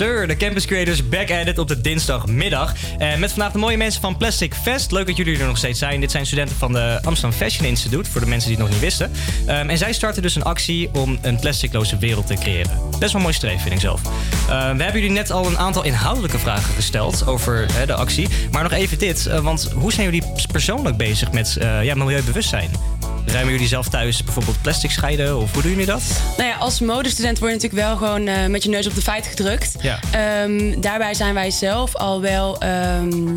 [0.00, 2.74] Sir, de Campus Creators back at it op de dinsdagmiddag.
[2.98, 4.90] En met vandaag de mooie mensen van Plastic Fest.
[4.90, 6.00] Leuk dat jullie er nog steeds zijn.
[6.00, 8.84] Dit zijn studenten van de Amsterdam Fashion Institute, voor de mensen die het nog niet
[8.84, 9.10] wisten.
[9.46, 12.70] Ehm, en zij starten dus een actie om een plasticloze wereld te creëren.
[12.98, 14.00] Best wel mooi streven, vind ik zelf.
[14.48, 18.28] Ehm, we hebben jullie net al een aantal inhoudelijke vragen gesteld over de actie.
[18.50, 22.70] Maar nog even dit, uh, want hoe zijn jullie persoonlijk bezig met uh, ja, milieubewustzijn?
[23.32, 26.02] Ruimen jullie zelf thuis bijvoorbeeld plastic scheiden of hoe doen jullie dat?
[26.36, 29.02] Nou ja, als modestudent word je natuurlijk wel gewoon uh, met je neus op de
[29.02, 29.74] feiten gedrukt.
[29.80, 30.00] Ja.
[30.42, 32.62] Um, daarbij zijn wij zelf al wel.
[32.62, 33.36] Um,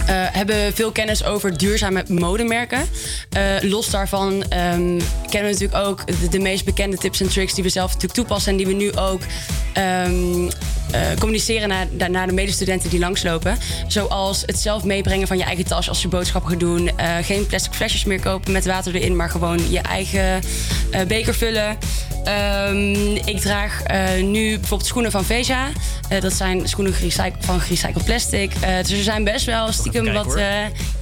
[0.00, 2.88] uh, hebben veel kennis over duurzame modemerken.
[3.36, 5.00] Uh, los daarvan um, kennen
[5.30, 8.50] we natuurlijk ook de, de, meest bekende tips en tricks die we zelf natuurlijk toepassen
[8.52, 9.20] en die we nu ook
[10.06, 10.48] um,
[10.94, 13.58] uh, communiceren naar, naar de medestudenten die langslopen.
[13.86, 16.90] Zoals het zelf meebrengen van je eigen tas als je boodschappen gaat doen.
[17.22, 20.42] geen plastic flesjes meer kopen met water erin, maar gewoon je eigen
[21.06, 21.78] beker vullen.
[22.68, 23.82] Um, ik draag
[24.22, 25.68] nu bijvoorbeeld schoenen van Veja.
[26.20, 26.94] Dat zijn schoenen
[27.38, 28.52] van gerecycled plastic.
[28.82, 30.38] Dus er zijn best wel stiekem wat.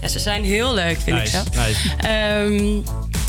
[0.01, 1.61] ja, ze zijn heel leuk, vind nice, ik zo.
[1.61, 2.45] Nice.
[2.45, 2.85] Um,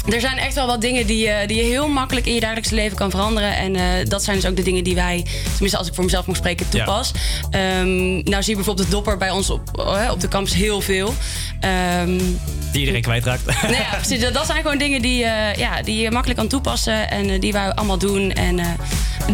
[0.08, 2.98] er zijn echt wel wat dingen die, die je heel makkelijk in je dagelijkse leven
[2.98, 3.56] kan veranderen.
[3.56, 6.36] En dat zijn dus ook de dingen die wij, tenminste als ik voor mezelf mag
[6.36, 7.12] spreken, toepas.
[7.52, 7.80] Ja.
[7.80, 9.62] Um, nou zie je bijvoorbeeld de dopper bij ons op,
[10.12, 11.14] op de campus heel veel.
[12.02, 12.40] Um,
[12.72, 13.46] die iedereen kwijtraakt.
[13.62, 14.32] Nou ja, precies.
[14.32, 15.18] Dat zijn gewoon dingen die,
[15.56, 18.32] ja, die je makkelijk kan toepassen en die wij allemaal doen.
[18.32, 18.60] En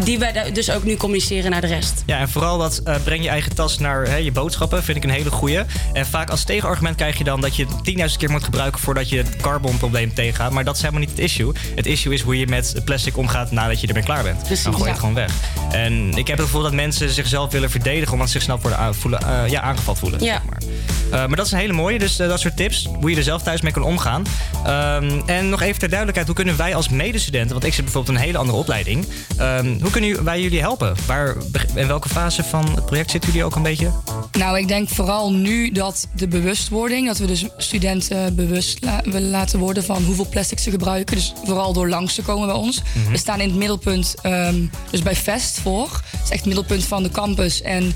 [0.04, 2.02] die wij dus ook nu communiceren naar de rest.
[2.06, 5.10] Ja, en vooral dat breng je eigen tas naar hè, je boodschappen, vind ik een
[5.10, 5.60] hele goeie.
[5.92, 7.72] En vaak als tegenargument krijg je dan dat je 10.000
[8.18, 10.52] keer moet gebruiken voordat je het carbonprobleem tegengaat.
[10.52, 11.52] Maar dat is helemaal niet het issue.
[11.74, 14.42] Het issue is hoe je met plastic omgaat nadat je ermee klaar bent.
[14.42, 15.32] Precies, dan gooi je het gewoon weg.
[15.70, 18.94] En ik heb het gevoel dat mensen zichzelf willen verdedigen omdat ze zich snel worden
[18.94, 20.24] voelen, ja, aangevallen voelen.
[20.24, 20.32] Ja.
[20.32, 21.28] Zeg maar.
[21.28, 23.60] maar dat is een hele mooie, dus dat soort tips, hoe je er zelf thuis
[23.60, 24.24] mee kan omgaan.
[24.66, 28.16] Um, en nog even ter duidelijkheid, hoe kunnen wij als medestudenten, want ik zit bijvoorbeeld
[28.16, 29.06] een hele andere opleiding,
[29.40, 30.94] um, hoe kunnen wij jullie helpen?
[31.06, 31.36] Waar,
[31.74, 33.90] in welke fase van het project zitten jullie ook een beetje?
[34.32, 39.30] Nou, ik denk vooral nu dat de bewustwording, dat we dus studenten bewust la willen
[39.30, 41.16] laten worden van hoeveel plastic ze gebruiken.
[41.16, 42.82] Dus vooral door langs te komen bij ons.
[42.82, 43.12] Mm -hmm.
[43.12, 46.00] We staan in het middelpunt, um, dus bij Fest voor.
[46.10, 47.62] Het is echt het middelpunt van de campus.
[47.62, 47.94] En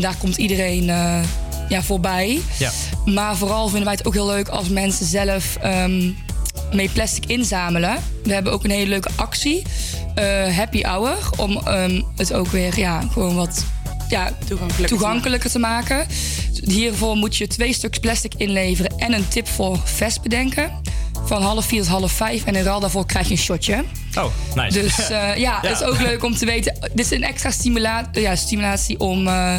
[0.00, 0.84] daar komt iedereen.
[0.84, 1.22] Uh,
[1.68, 2.40] ja, voorbij.
[2.58, 2.70] Ja.
[3.04, 6.16] Maar vooral vinden wij het ook heel leuk als mensen zelf um,
[6.74, 7.98] mee plastic inzamelen.
[8.22, 9.62] We hebben ook een hele leuke actie,
[10.18, 13.64] uh, Happy Hour, om um, het ook weer ja, gewoon wat
[14.08, 16.06] ja, toegankelijker, toegankelijker te maken.
[16.64, 20.80] Hiervoor moet je twee stuks plastic inleveren en een tip voor vest bedenken.
[21.24, 22.44] Van half vier tot half vijf.
[22.44, 23.84] En in ruil daarvoor krijg je een shotje.
[24.14, 24.24] Oh,
[24.54, 24.80] nice.
[24.80, 26.78] Dus uh, ja, ja, het is ook leuk om te weten.
[26.80, 29.56] Dit is een extra stimula ja, stimulatie om uh,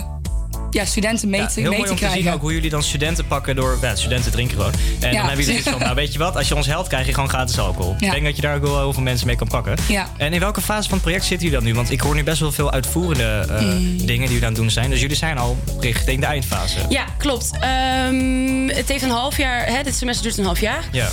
[0.75, 2.69] ja, studenten mee, ja, te, heel mee mooi te om te zien ook hoe jullie
[2.69, 3.77] dan studenten pakken door...
[3.81, 4.71] Ja, studenten drinken gewoon.
[4.99, 7.13] En dan hebben jullie van, nou weet je wat, als je ons helpt krijg je
[7.13, 7.95] gewoon gratis alcohol.
[7.99, 9.77] Ik denk dat je daar ook wel heel veel mensen mee kan pakken.
[9.87, 10.09] Ja.
[10.17, 11.75] En in welke fase van het project zitten jullie dan nu?
[11.75, 13.97] Want ik hoor nu best wel veel uitvoerende uh, mm.
[13.97, 14.89] dingen die jullie aan het doen zijn.
[14.89, 16.79] Dus jullie zijn al richting de eindfase.
[16.89, 17.51] Ja, klopt.
[18.09, 20.83] Um, het heeft een half jaar, hè, dit semester duurt een half jaar.
[20.91, 21.09] Ja.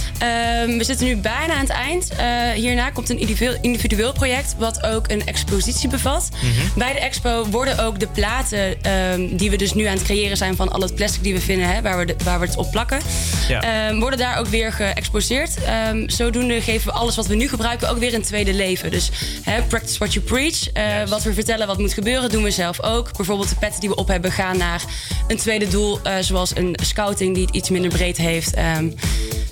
[0.63, 2.13] Um, we zitten nu bijna aan het eind.
[2.13, 6.29] Uh, hierna komt een individueel, individueel project wat ook een expositie bevat.
[6.33, 6.71] Mm -hmm.
[6.75, 10.37] Bij de expo worden ook de platen um, die we dus nu aan het creëren
[10.37, 12.57] zijn van al het plastic die we vinden, hè, waar, we de, waar we het
[12.57, 13.01] op plakken,
[13.49, 13.89] ja.
[13.89, 15.51] um, worden daar ook weer geëxposeerd.
[15.91, 18.91] Um, zodoende geven we alles wat we nu gebruiken ook weer een tweede leven.
[18.91, 19.11] Dus
[19.43, 20.77] hè, practice what you preach.
[20.77, 21.11] Uh, yes.
[21.11, 23.17] Wat we vertellen wat moet gebeuren, doen we zelf ook.
[23.17, 24.83] Bijvoorbeeld de petten die we op hebben gaan naar
[25.29, 28.59] een tweede doel, uh, zoals een scouting die het iets minder breed heeft.
[28.59, 28.95] Um,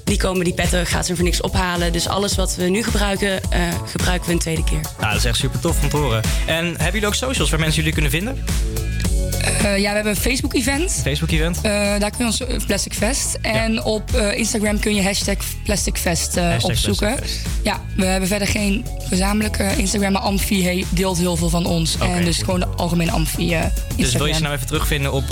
[0.05, 1.93] die komen die petten gaat ze voor niks ophalen.
[1.93, 4.81] Dus alles wat we nu gebruiken, uh, gebruiken we een tweede keer.
[4.81, 6.23] Nou, dat is echt super tof om te horen.
[6.47, 8.45] En hebben jullie ook socials waar mensen jullie kunnen vinden?
[9.45, 11.01] Uh, ja, we hebben een Facebook-event.
[11.05, 11.57] Facebook-event?
[11.57, 11.63] Uh,
[11.99, 13.39] daar kun je ons uh, Plastic Fest.
[13.43, 13.83] En ja.
[13.83, 17.15] op Instagram kun je hashtag Plastic Fest hashtag opzoeken.
[17.15, 17.47] Plastic Fest.
[17.63, 21.95] Ja, we hebben verder geen gezamenlijke Instagram, maar Amfi deelt heel veel van ons.
[21.95, 22.45] Okay, en dus goed.
[22.45, 23.71] gewoon de algemene Amfi Instagram.
[23.97, 25.25] Dus wil je ze nou even terugvinden op,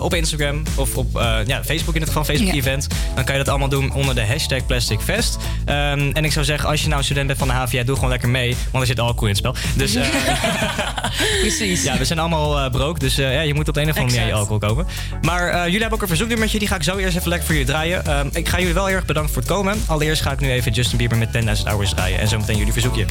[0.00, 1.08] op Instagram of op
[1.46, 2.86] ja, Facebook in het geval, Facebook-event.
[2.90, 3.14] Ja.
[3.14, 5.36] Dan kan je dat allemaal doen onder de hashtag Plastic Fest.
[5.36, 8.10] Um, en ik zou zeggen, als je nou student bent van de HVA, doe gewoon
[8.10, 8.56] lekker mee.
[8.70, 9.54] Want er zit alcohol in het spel.
[9.76, 9.92] Dus,
[11.40, 11.82] Precies.
[11.94, 12.98] Ja, we zijn allemaal broke.
[12.98, 14.86] Dus ja, je moet op de een of andere manier je alcohol kopen.
[15.22, 16.58] Maar uh, jullie hebben ook een verzoeknummertje.
[16.58, 18.02] Die ga ik zo eerst even lekker voor jullie draaien.
[18.06, 19.82] Uh, ik ga jullie wel heel erg bedanken voor het komen.
[19.86, 22.18] Allereerst ga ik nu even Justin Bieber met 10.000 Hours draaien.
[22.18, 23.06] En zo meteen jullie verzoekje.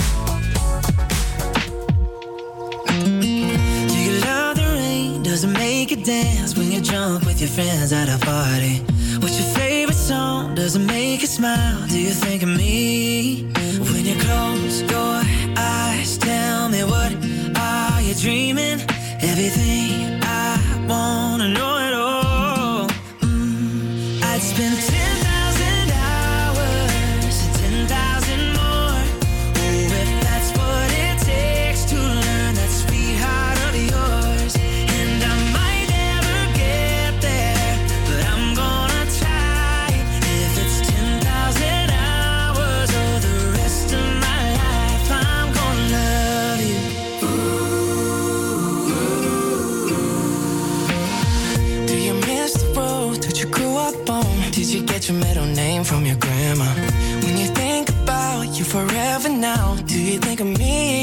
[5.34, 8.84] Does it make you dance when you jump with your friends at a party?
[9.20, 10.54] What's your favorite song?
[10.54, 11.88] Does it make you smile?
[11.88, 13.50] Do you think of me?
[13.80, 15.22] When you close your
[15.58, 17.12] eyes, tell me what
[17.58, 18.80] are you dreaming?
[19.22, 20.23] Everything
[20.94, 22.23] wanna know it all.
[55.84, 56.66] Name from your grandma?
[57.24, 61.03] When you think about you forever now, do you think of me?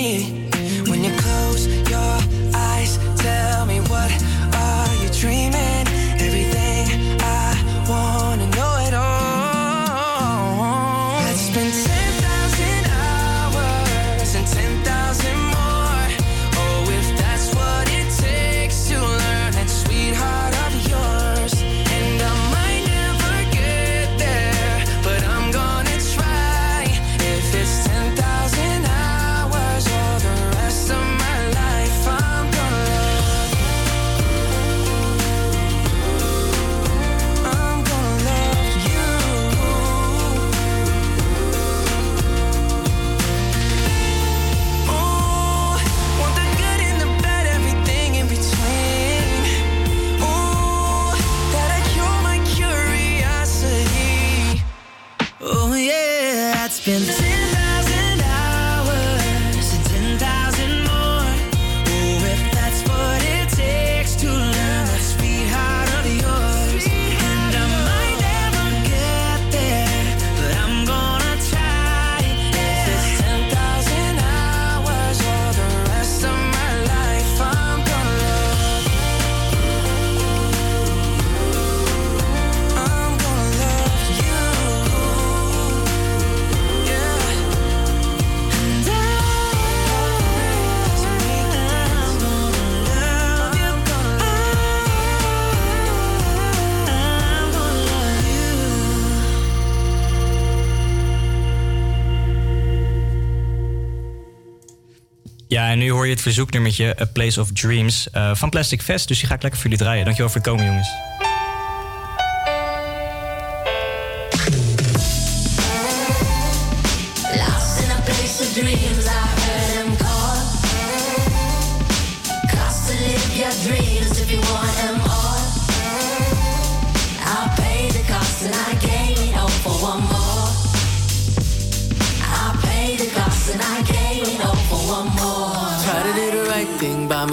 [106.00, 109.08] Hoor je het verzoeknummertje A Place of Dreams eh, van Plastic Fest.
[109.08, 110.04] Dus die ga ik lekker voor jullie draaien.
[110.04, 111.09] Dankjewel voor het komen, jongens.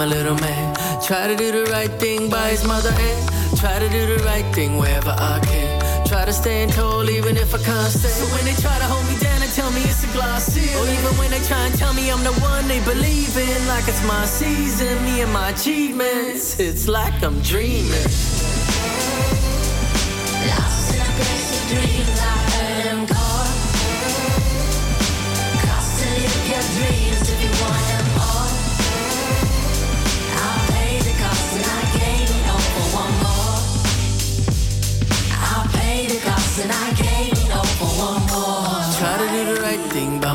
[0.08, 0.74] Little man.
[1.02, 4.46] Try to do the right thing by his mother and try to do the right
[4.54, 6.06] thing wherever I can.
[6.06, 8.14] Try to stand tall even if I can't stand.
[8.14, 10.74] So when they try to hold me down and tell me it's a glass ceiling,
[10.76, 13.86] or even when they try and tell me I'm the one they believe in, like
[13.86, 18.27] it's my season, me and my achievements, it's like I'm dreaming.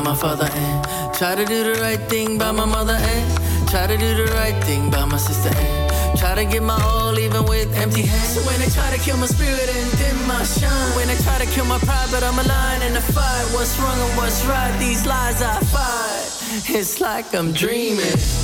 [0.04, 3.96] My father and try to do the right thing by my mother and try to
[3.96, 7.74] do the right thing by my sister and try to give my all even with
[7.78, 8.34] empty hands.
[8.34, 11.38] So when they try to kill my spirit and dim my shine, when they try
[11.38, 13.46] to kill my pride, but I'm aligned in the fight.
[13.54, 14.76] What's wrong and what's right?
[14.78, 16.68] These lies I fight.
[16.68, 18.43] It's like I'm dreaming.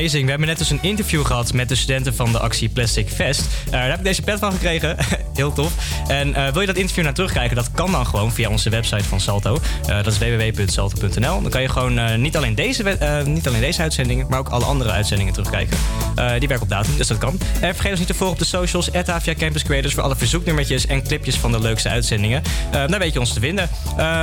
[0.00, 0.24] Amazing.
[0.24, 3.46] We hebben net dus een interview gehad met de studenten van de actie Plastic Fest.
[3.66, 4.96] Uh, daar heb ik deze pet van gekregen.
[5.34, 5.72] Heel tof.
[6.08, 7.56] En uh, wil je dat interview naar terugkijken?
[7.56, 9.58] Dat kan dan gewoon via onze website van Salto.
[9.88, 11.42] Uh, dat is www.salto.nl.
[11.42, 14.90] Dan kan je gewoon niet, alleen deze, niet alleen deze uitzendingen, maar ook alle andere
[14.90, 15.78] uitzendingen terugkijken.
[16.38, 17.38] Die werken op datum, dus dat kan.
[17.60, 20.86] En vergeet ons niet te volgen op de socials, Avia Campus Creators, voor alle verzoeknummertjes
[20.86, 22.42] en clipjes van de leukste uitzendingen.
[22.70, 23.68] daar weet je ons te vinden.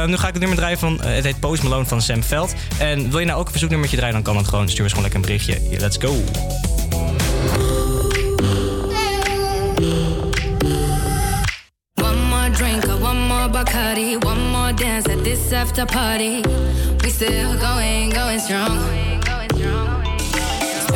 [0.05, 2.53] nu ga ik het nummer draaien van, het heet Post Malone van Sam Veld.
[2.77, 4.69] En wil je nou ook een verzoeknummertje draaien, dan kan dat gewoon.
[4.69, 5.79] Stuur ons gewoon lekker een berichtje.
[5.79, 6.23] Let's go.
[13.47, 16.41] Bacardi, one more dance at this after party.
[17.01, 18.77] We still going, going strong.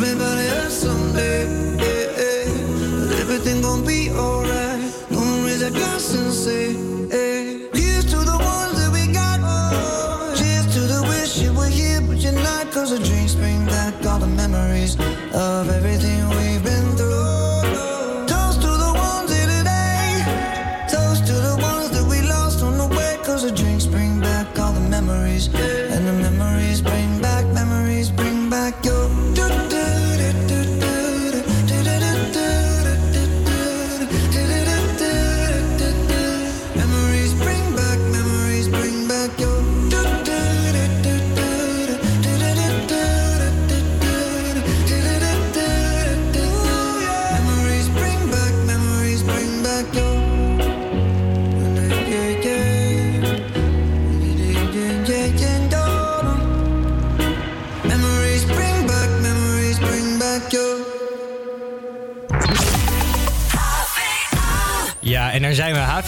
[0.00, 1.67] Everybody hurts someday.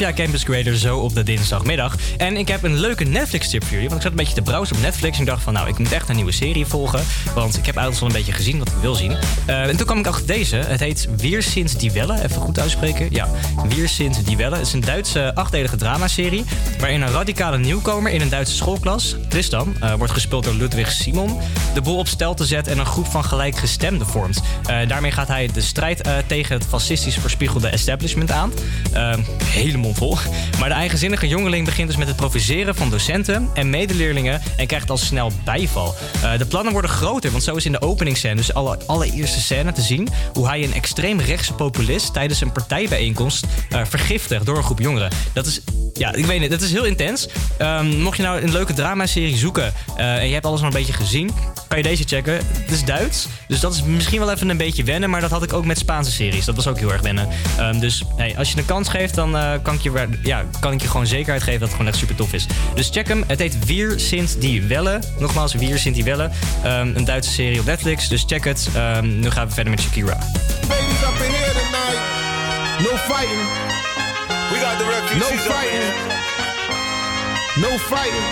[0.01, 1.97] HVA Campus Creator, zo op de dinsdagmiddag.
[2.17, 3.89] En ik heb een leuke Netflix-tip voor jullie.
[3.89, 5.53] Want ik zat een beetje te browsen op Netflix en dacht van...
[5.53, 7.01] nou, ik moet echt een nieuwe serie volgen.
[7.35, 9.17] Want ik heb eigenlijk al een beetje gezien wat ik wil zien.
[9.47, 10.57] Eh, en toen kwam ik achter deze.
[10.57, 12.23] Het heet Weersint die Welle.
[12.23, 13.09] Even goed uitspreken.
[13.11, 13.29] Ja,
[13.69, 14.57] Weersint die Welle.
[14.57, 16.45] Het is een Duitse achtdelige dramaserie...
[16.79, 19.17] waarin een radicale nieuwkomer in een Duitse schoolklas...
[19.29, 21.39] Tristan, eh, wordt gespeeld door Ludwig Simon...
[21.75, 24.41] de boel op stel te zetten en een groep van gelijkgestemden vormt.
[24.65, 28.53] Eh, daarmee gaat hij de strijd tegen het fascistisch verspiegelde establishment aan.
[28.95, 29.13] Uh,
[30.59, 34.91] Maar de eigenzinnige jongeling begint dus met het provoceren van docenten en medeleerlingen en krijgt
[34.91, 35.95] al snel bijval.
[36.23, 39.73] Uh, de plannen worden groter, want zo is in de openingsscène, dus alle allereerste scène
[39.73, 44.63] te zien, hoe hij een extreem rechtse populist tijdens een partijbijeenkomst uh, vergiftigt door een
[44.63, 45.11] groep jongeren.
[45.33, 45.61] Dat is
[45.93, 46.51] ja, ik weet niet.
[46.51, 47.29] Dat is heel intens.
[47.59, 50.73] Um, mocht je nou een leuke dramaserie zoeken uh, en je hebt alles al een
[50.73, 51.31] beetje gezien,
[51.69, 52.35] kan je deze checken.
[52.35, 55.43] Het is Duits, dus dat is misschien wel even een beetje wennen, maar dat had
[55.43, 56.45] ik ook met Spaanse series.
[56.45, 57.29] Dat was ook heel erg wennen.
[57.61, 60.83] Um, dus hey, als je een kans geeft, dan kan, ik je, ja, kan ik
[60.83, 62.47] je gewoon zekerheid geven dat het gewoon echt super tof is.
[62.75, 63.25] Dus check hem.
[63.27, 65.01] Het heet Wier Sint die Welle.
[65.19, 66.31] Nogmaals, Wier Sint die Welle.
[66.65, 68.69] Um, een Duitse serie op Netflix, dus check het.
[69.03, 70.19] nu gaan we verder met Shakira.
[70.69, 72.01] Babies up in here tonight.
[72.81, 73.43] No fighting.
[74.51, 76.19] We got the refugees No fighting.
[77.57, 78.27] No fighting.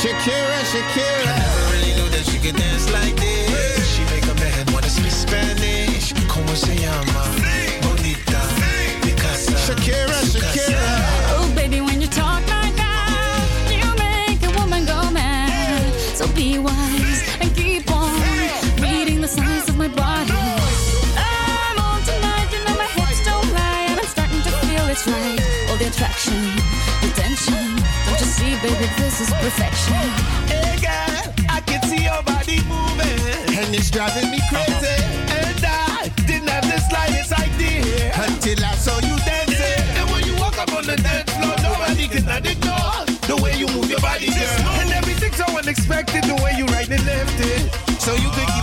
[0.00, 1.22] Shakira, Shakira.
[1.24, 3.94] I never really knew that she could dance like this.
[3.94, 6.12] She make a man wanna speak Spanish.
[6.28, 7.67] Como se llama?
[9.68, 10.80] Shakira, Shakira.
[11.36, 15.92] Oh, baby, when you talk like that, you make a woman go mad.
[16.16, 18.16] So be wise and keep on
[18.80, 20.32] reading the signs of my body.
[20.32, 25.06] I'm on tonight, you know my hips don't lie, and I'm starting to feel it's
[25.06, 25.36] right.
[25.68, 26.40] All the attraction,
[27.04, 27.76] the tension.
[28.08, 30.00] Don't you see, baby, this is perfection.
[30.48, 33.52] Hey, girl, I can see your body moving.
[33.52, 35.27] And it's driving me crazy.
[44.18, 44.68] Body, girl.
[44.80, 48.00] And everything's so unexpected, the way you right and left it.
[48.00, 48.57] So you could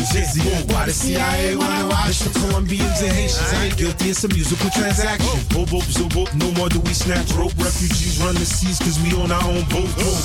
[0.00, 0.72] a whole club dizzy.
[0.72, 3.52] Why the CIA wanna watch the Colombians and Haitians?
[3.52, 5.28] I ain't guilty, it's a musical transaction.
[5.28, 5.44] Oh.
[5.52, 6.34] Boop, boop, zoop, boop.
[6.34, 7.52] No more do we snatch rope.
[7.58, 9.90] Refugees run the seas cause we on our own boat.
[9.98, 10.18] Oh.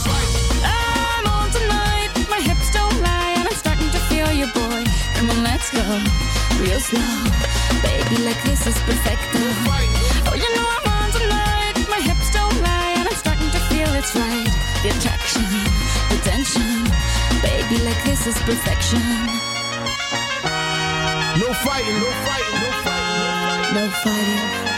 [0.63, 4.83] I'm on tonight, my hips don't lie, and I'm starting to feel you, boy.
[5.15, 5.83] Come on, let's go,
[6.61, 7.03] real slow.
[7.83, 9.43] Baby, like this is perfecto.
[10.27, 13.89] Oh, you know I'm on tonight, my hips don't lie, and I'm starting to feel
[13.93, 14.51] it's right.
[14.83, 15.45] The attraction,
[16.09, 16.85] the tension.
[17.41, 19.44] Baby, like this is perfection.
[21.55, 23.75] No fighting, no fighting, no fighting.
[23.75, 24.74] No fighting.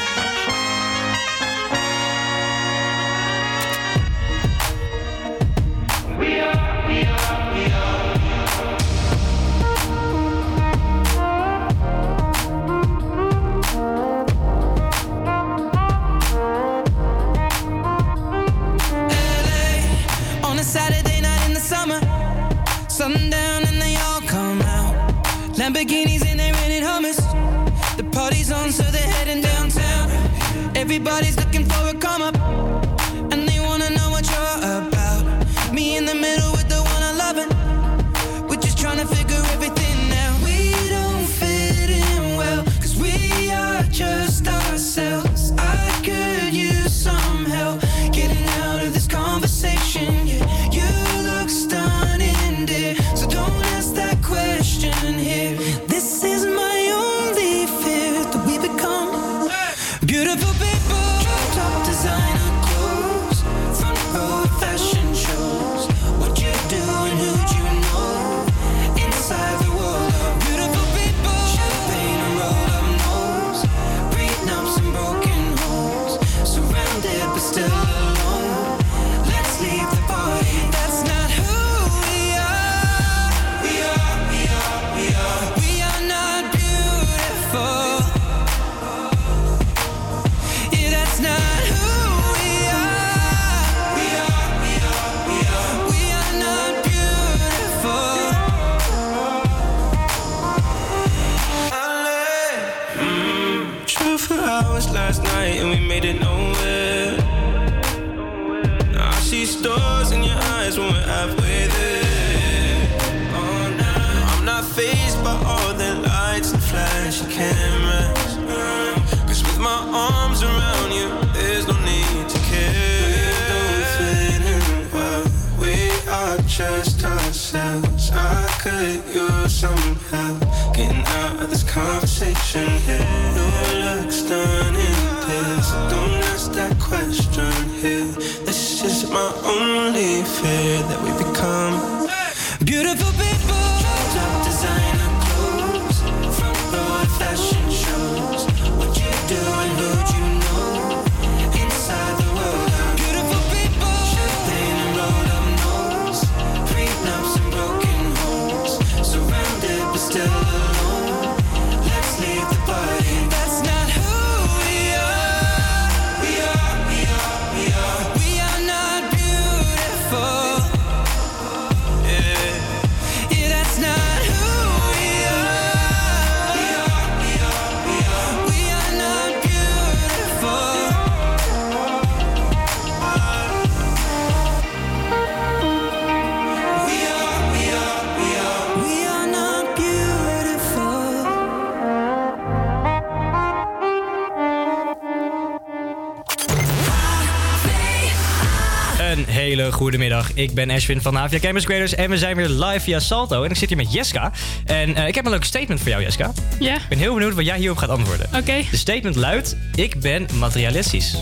[200.37, 203.43] Ik ben Ashwin van Havia Campus Creators en we zijn weer live via Salto.
[203.43, 204.31] En ik zit hier met Jeska.
[204.65, 206.31] En eh, ik heb een leuk statement voor jou, Jeska.
[206.59, 206.75] Ja.
[206.75, 208.27] Ik ben heel benieuwd wat jij hierop gaat antwoorden.
[208.35, 208.63] Oké.
[208.71, 211.15] De statement luidt: Ik ben materialistisch.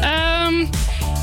[0.00, 0.54] Ehm,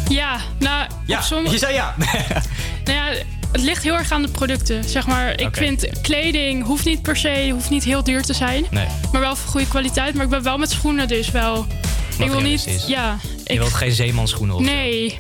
[0.10, 1.54] ja, nou, Ja, sommige...
[1.54, 1.96] je zei ja.
[2.86, 4.84] Nou ja, het ligt heel erg aan de producten.
[4.84, 8.66] Zeg maar, ik vind kleding hoeft niet per se, hoeft niet heel duur te zijn.
[8.72, 8.86] Nee.
[9.12, 10.14] Maar wel van goede kwaliteit.
[10.14, 11.66] Maar ik ben wel met schoenen dus wel.
[12.20, 12.86] Ik wil niet.
[12.88, 13.18] Ja.
[13.44, 14.62] Je Ik, wilt geen zeemanschoenen op.
[14.62, 15.16] nee.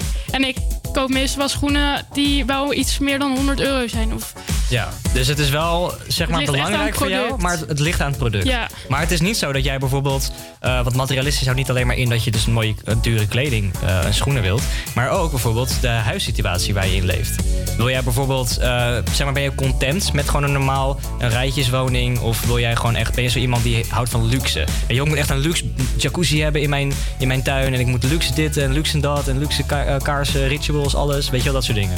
[0.93, 4.13] Koop meestal schoenen die wel iets meer dan 100 euro zijn.
[4.13, 4.33] Of
[4.69, 8.09] Ja, dus het is wel zeg maar belangrijk voor jou, maar het, het ligt aan
[8.09, 8.45] het product.
[8.45, 8.69] Ja.
[8.89, 11.97] Maar het is niet zo dat jij bijvoorbeeld, eh want materialistisch houdt niet alleen maar
[11.97, 14.63] in dat je dus een mooie eh, dure kleding eh, en schoenen wilt,
[14.95, 17.43] maar ook bijvoorbeeld de huissituatie waar je in leeft.
[17.77, 22.45] Wil jij bijvoorbeeld, zeg maar, ben je content met gewoon een normaal een rijtjeswoning of
[22.45, 24.65] wil jij gewoon echt, ben je zo iemand die houdt van luxe?
[24.87, 25.72] En joh, ik moet echt een luxe
[26.03, 29.27] jacuzzi hebben in mijn, in mijn tuin en ik moet luxe dit en luxe dat
[29.27, 31.97] en luxe ka- eh, kaarsen, rituals, alles, weet je wel, dat soort dingen.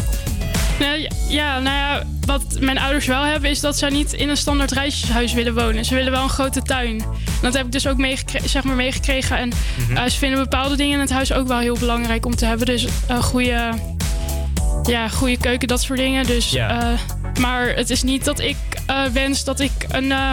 [0.79, 4.37] Nee, ja, nou ja, wat mijn ouders wel hebben is dat zij niet in een
[4.37, 5.85] standaard reisjeshuis willen wonen.
[5.85, 7.03] Ze willen wel een grote tuin.
[7.41, 9.37] Dat heb ik dus ook meegekregen, zeg maar meegekregen.
[9.37, 9.51] En
[9.87, 9.97] Mhm.
[9.97, 12.65] eh, ze vinden bepaalde dingen in het huis ook wel heel belangrijk om te hebben.
[12.65, 13.69] Dus een goede,
[14.83, 16.25] ja, goede keuken, dat soort dingen.
[16.25, 16.87] Dus, eh,
[17.39, 20.31] maar het is niet dat ik eh, wens dat ik een eh,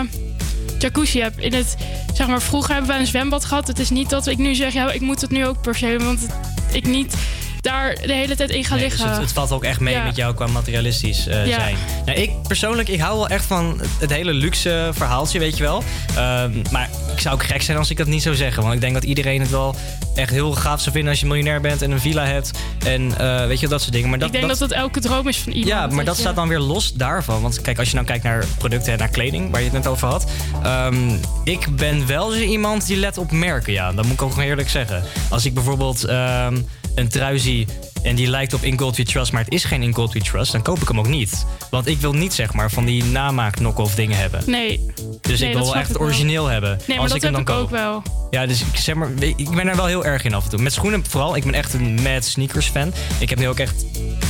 [0.82, 1.40] jacuzzi heb.
[1.40, 1.76] In het,
[2.14, 3.66] zeg maar, vroeger hebben we een zwembad gehad.
[3.66, 5.98] Het is niet dat ik nu zeg, ja, ik moet het nu ook per se.
[5.98, 6.26] Want
[6.72, 7.14] ik niet
[7.62, 9.10] daar de hele tijd in ga Nee, dus liggen.
[9.12, 10.04] het, het valt ook echt mee Ja.
[10.04, 11.58] met jou qua materialistisch eh, Ja.
[11.60, 11.76] zijn.
[12.06, 15.82] Nou, ik persoonlijk, ik hou wel echt van het hele luxe verhaaltje, weet je wel.
[16.16, 18.62] Ehm, maar ik zou ook gek zijn als ik dat niet zou zeggen.
[18.62, 19.74] Want ik denk dat iedereen het wel
[20.14, 22.50] echt heel gaaf zou vinden als je miljonair bent en een villa hebt.
[22.86, 24.08] En eh, weet je, dat soort dingen.
[24.10, 25.70] Maar dat, ik denk dat, dat elke droom is van iemand.
[25.70, 26.20] ja, maar dat je.
[26.20, 27.42] staat dan weer los daarvan.
[27.42, 29.86] Want kijk, als je nou kijkt naar producten en naar kleding, waar je het net
[29.86, 30.30] over had.
[30.62, 31.10] ehm,
[31.44, 33.92] ik ben wel zo iemand die let op merken, ja.
[33.92, 35.02] Dat moet ik ook eerlijk zeggen.
[35.30, 36.56] Als ik bijvoorbeeld ehm,
[36.94, 37.66] een trui zie
[38.02, 40.20] en die lijkt op In Gold We Trust, maar het is geen In Gold We
[40.20, 41.46] Trust, dan koop ik hem ook niet.
[41.70, 44.42] Want ik wil niet, zeg maar, van die namaak knock-off dingen hebben.
[44.46, 44.86] Nee.
[45.20, 46.02] Dus Nee, ik wil snap echt wel.
[46.02, 46.70] origineel hebben.
[46.70, 47.56] Nee, maar als dat ik hem dan ik koop.
[47.62, 48.02] ook wel.
[48.30, 50.58] Ja, dus ik zeg maar, ik ben er wel heel erg in af en toe.
[50.62, 51.36] Met schoenen vooral.
[51.36, 52.92] Ik ben echt een mad sneakers fan.
[53.18, 53.84] Ik heb nu ook echt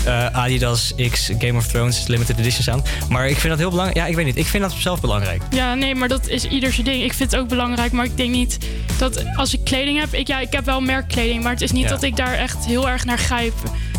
[0.05, 2.83] eh, Adidas X Game of Thrones limited editions aan.
[3.09, 3.99] Maar ik vind dat heel belangrijk.
[3.99, 4.37] Ja, ik weet niet.
[4.37, 5.43] Ik vind dat zelf belangrijk.
[5.51, 7.03] Ja, nee, maar dat is ieder zijn ding.
[7.03, 8.59] Ik vind het ook belangrijk, maar ik denk niet
[8.99, 10.15] dat als ik kleding heb...
[10.15, 11.89] Ik, ja, ik heb wel merkkleding, maar het is niet Ja.
[11.89, 13.53] dat ik daar echt heel erg naar grijp.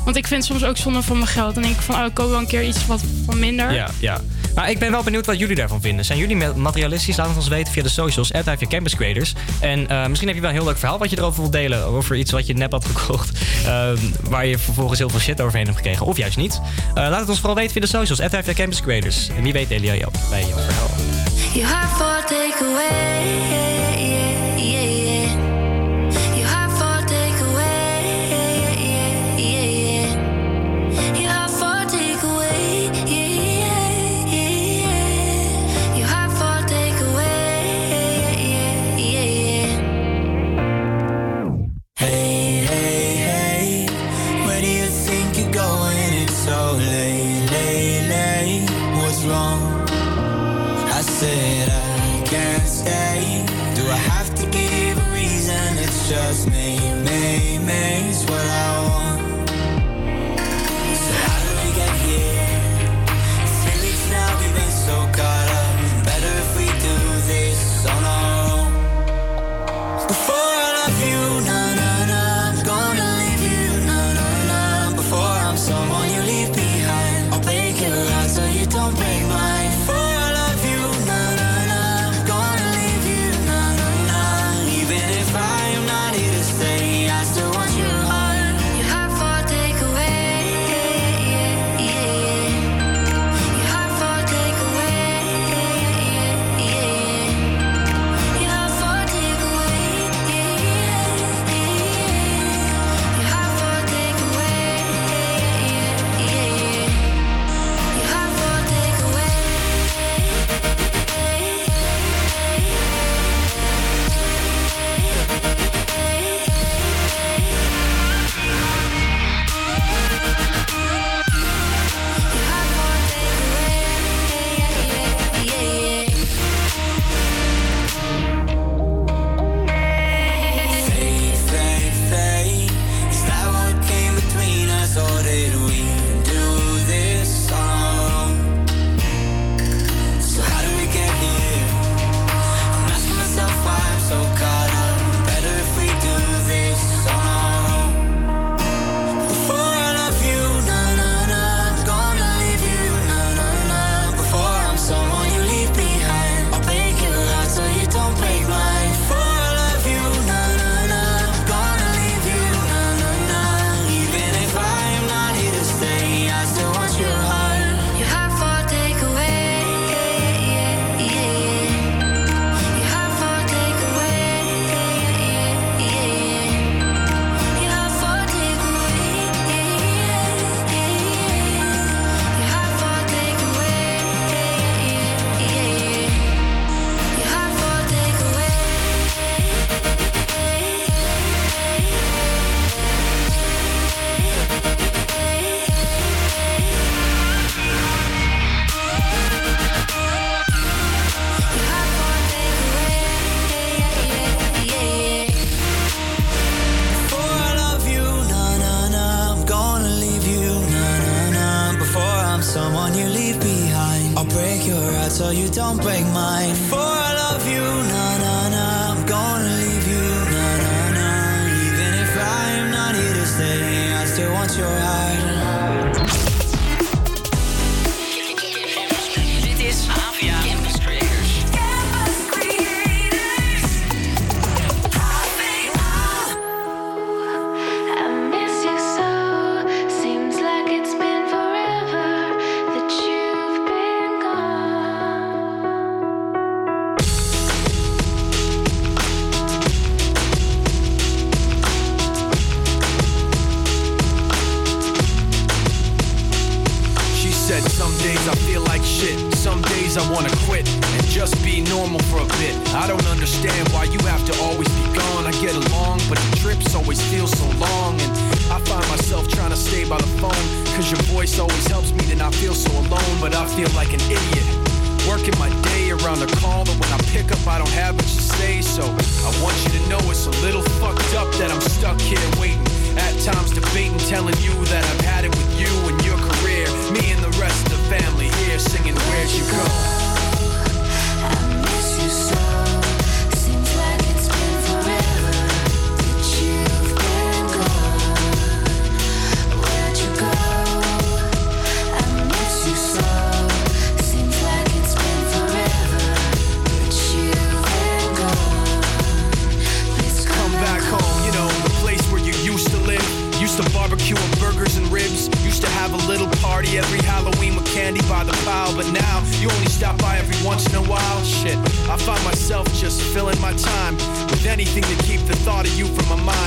[0.03, 1.53] Want ik vind het soms ook zonde van mijn geld.
[1.53, 3.73] Dan denk ik van, oh, ik koop wel een keer iets wat van minder.
[3.73, 4.21] Ja, ja.
[4.55, 6.05] Maar ik ben wel benieuwd wat jullie daarvan vinden.
[6.05, 7.17] Zijn jullie materialistisch?
[7.17, 8.33] Laat het ons weten via de socials.
[8.33, 9.33] At je Campus Creators.
[9.59, 11.85] En eh, misschien heb je wel een heel leuk verhaal wat je erover wilt delen.
[11.85, 13.31] Over iets wat je nep had gekocht.
[13.65, 13.89] eh,
[14.21, 16.05] waar je vervolgens heel veel shit overheen hebt gekregen.
[16.05, 16.61] Of juist niet.
[16.87, 18.19] Eh, laat het ons vooral weten via de socials.
[18.19, 19.29] At je Campus Creators.
[19.37, 20.89] En wie weet delen jou bij jouw verhaal.
[21.53, 22.23] You have for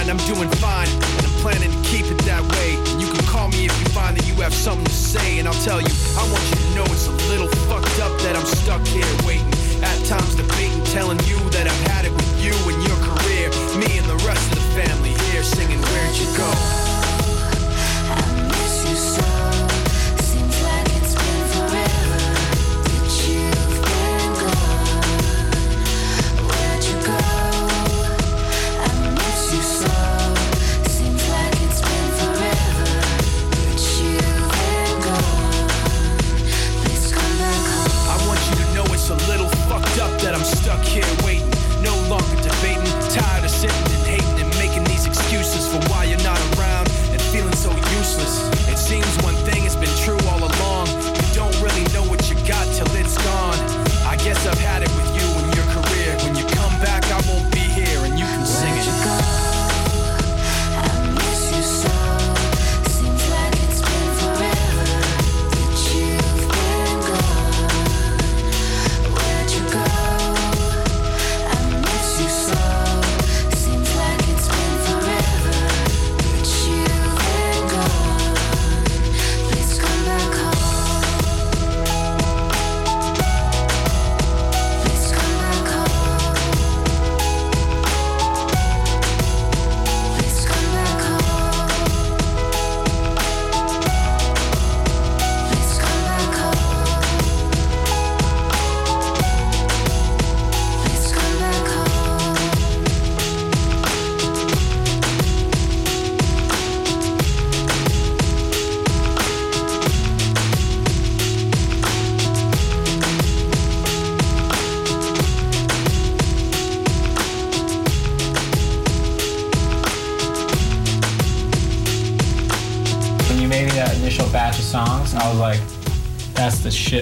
[0.09, 0.86] I'm doing fine.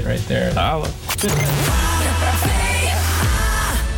[0.03, 0.51] right there.
[0.59, 0.85] Ah,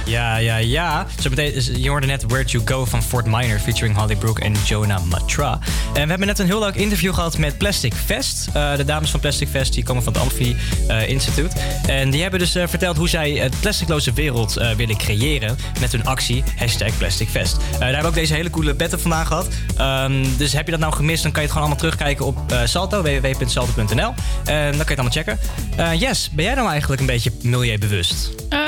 [0.06, 1.06] ja, ja, ja.
[1.20, 4.52] Zo meteen, je hoorde net Where to Go van Fort Minor featuring Holly Brook en
[4.64, 5.58] Jonah Matra.
[5.94, 8.48] En we hebben net een heel leuk interview gehad met Plastic Fest.
[8.52, 10.56] Eh, de dames van Plastic Fest die komen van het Amphi
[10.88, 11.52] uh, eh, Instituut.
[11.86, 16.06] En die hebben dus eh, verteld hoe zij het plasticloze wereld willen creëren met hun
[16.06, 17.56] actie hashtag Plastic Fest.
[17.56, 19.48] daar hebben we ook deze hele coole betten vandaan gehad.
[19.76, 22.38] Ehm, dus heb je dat nou gemist, dan kan je het gewoon allemaal terugkijken op
[22.64, 24.14] Salto, www.salto.nl.
[24.44, 25.38] En dan kan je het allemaal checken.
[25.76, 28.30] Eh, uh, yes, ben jij dan eigenlijk een beetje milieubewust?
[28.50, 28.58] Uh,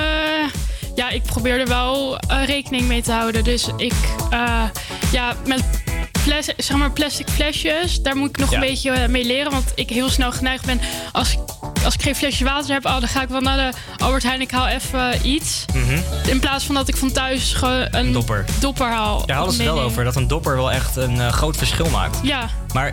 [0.95, 3.45] ja, ik probeer er wel eh, rekening mee te houden.
[3.45, 3.95] Dus ik,
[5.13, 5.65] ja, met
[6.21, 9.51] fles, zeg maar plastic flesjes, daar moet ik nog een beetje mee leren.
[9.51, 10.81] Want ik heel snel geneigd ben,
[11.13, 11.39] als ik,
[11.85, 14.41] als ik geen flesje water heb, oh, dan ga ik wel naar de Albert Heijn,
[14.41, 15.65] ik haal even iets.
[15.75, 15.99] Mhm.
[16.27, 19.27] In plaats van dat ik van thuis een, een dopper, dopper haal.
[19.27, 22.19] Daar hadden ze wel over, dat een dopper wel echt een groot verschil maakt.
[22.23, 22.49] Ja.
[22.73, 22.93] Maar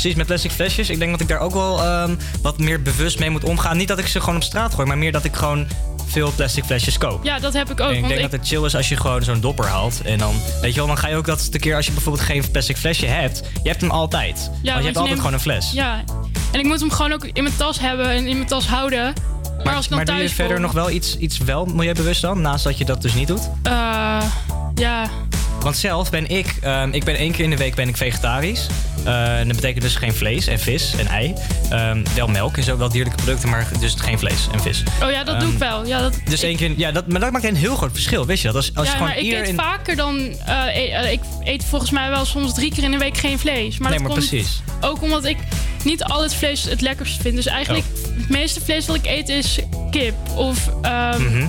[0.00, 3.18] precies met plastic flesjes, ik denk dat ik daar ook wel ehm, wat meer bewust
[3.18, 3.76] mee moet omgaan.
[3.76, 5.66] Niet dat ik ze gewoon op straat gooi, maar meer dat ik gewoon
[6.06, 7.24] veel plastic flesjes koop.
[7.24, 7.88] ja, dat heb ik ook.
[7.88, 10.00] En ik want denk ik, dat het chill is als je gewoon zo'n dopper haalt.
[10.04, 12.24] En dan, weet je wel, dan ga je ook dat de keer als je bijvoorbeeld
[12.24, 14.36] geen plastic flesje hebt, je hebt hem altijd.
[14.36, 15.72] ja, want je want hebt altijd neemt- gewoon een fles.
[15.72, 16.04] Ja,
[16.52, 19.12] en ik moet hem gewoon ook in mijn tas hebben en in mijn tas houden.
[19.64, 22.20] Maar, als ik dan maar doe je thuis verder nog wel iets, iets wel milieubewust
[22.20, 23.50] dan, naast dat je dat dus niet doet?
[23.62, 24.22] eh,
[24.74, 25.08] ja,
[25.64, 28.66] Want zelf ben ik, ehm, ik ben één keer in de week ben ik vegetarisch.
[29.04, 31.34] Eh, dat betekent dus geen vlees en vis en ei.
[31.70, 34.82] Ehm, wel melk en zo, wel dierlijke producten, maar dus geen vlees en vis.
[35.02, 35.86] oh ja, dat doe Ehm, ik wel.
[35.86, 38.42] Ja, dat, Dus één keer, ja, dat, maar dat maakt een heel groot verschil, wist
[38.42, 38.56] je dat?
[38.56, 39.54] Als, als je gewoon maar ik eet in...
[39.54, 40.18] vaker dan.
[40.46, 43.38] eh, e- eh, ik eet volgens mij wel soms drie keer in de week geen
[43.38, 43.78] vlees.
[43.78, 44.62] Maar Nee, dat maar komt precies.
[44.80, 45.36] ook omdat ik
[45.84, 47.34] niet al het vlees het lekkerst vind.
[47.36, 48.16] Dus eigenlijk Oh.
[48.16, 49.58] het meeste vlees wat ik eet is
[49.90, 50.14] kip.
[50.34, 51.46] Of ehm, Mhm.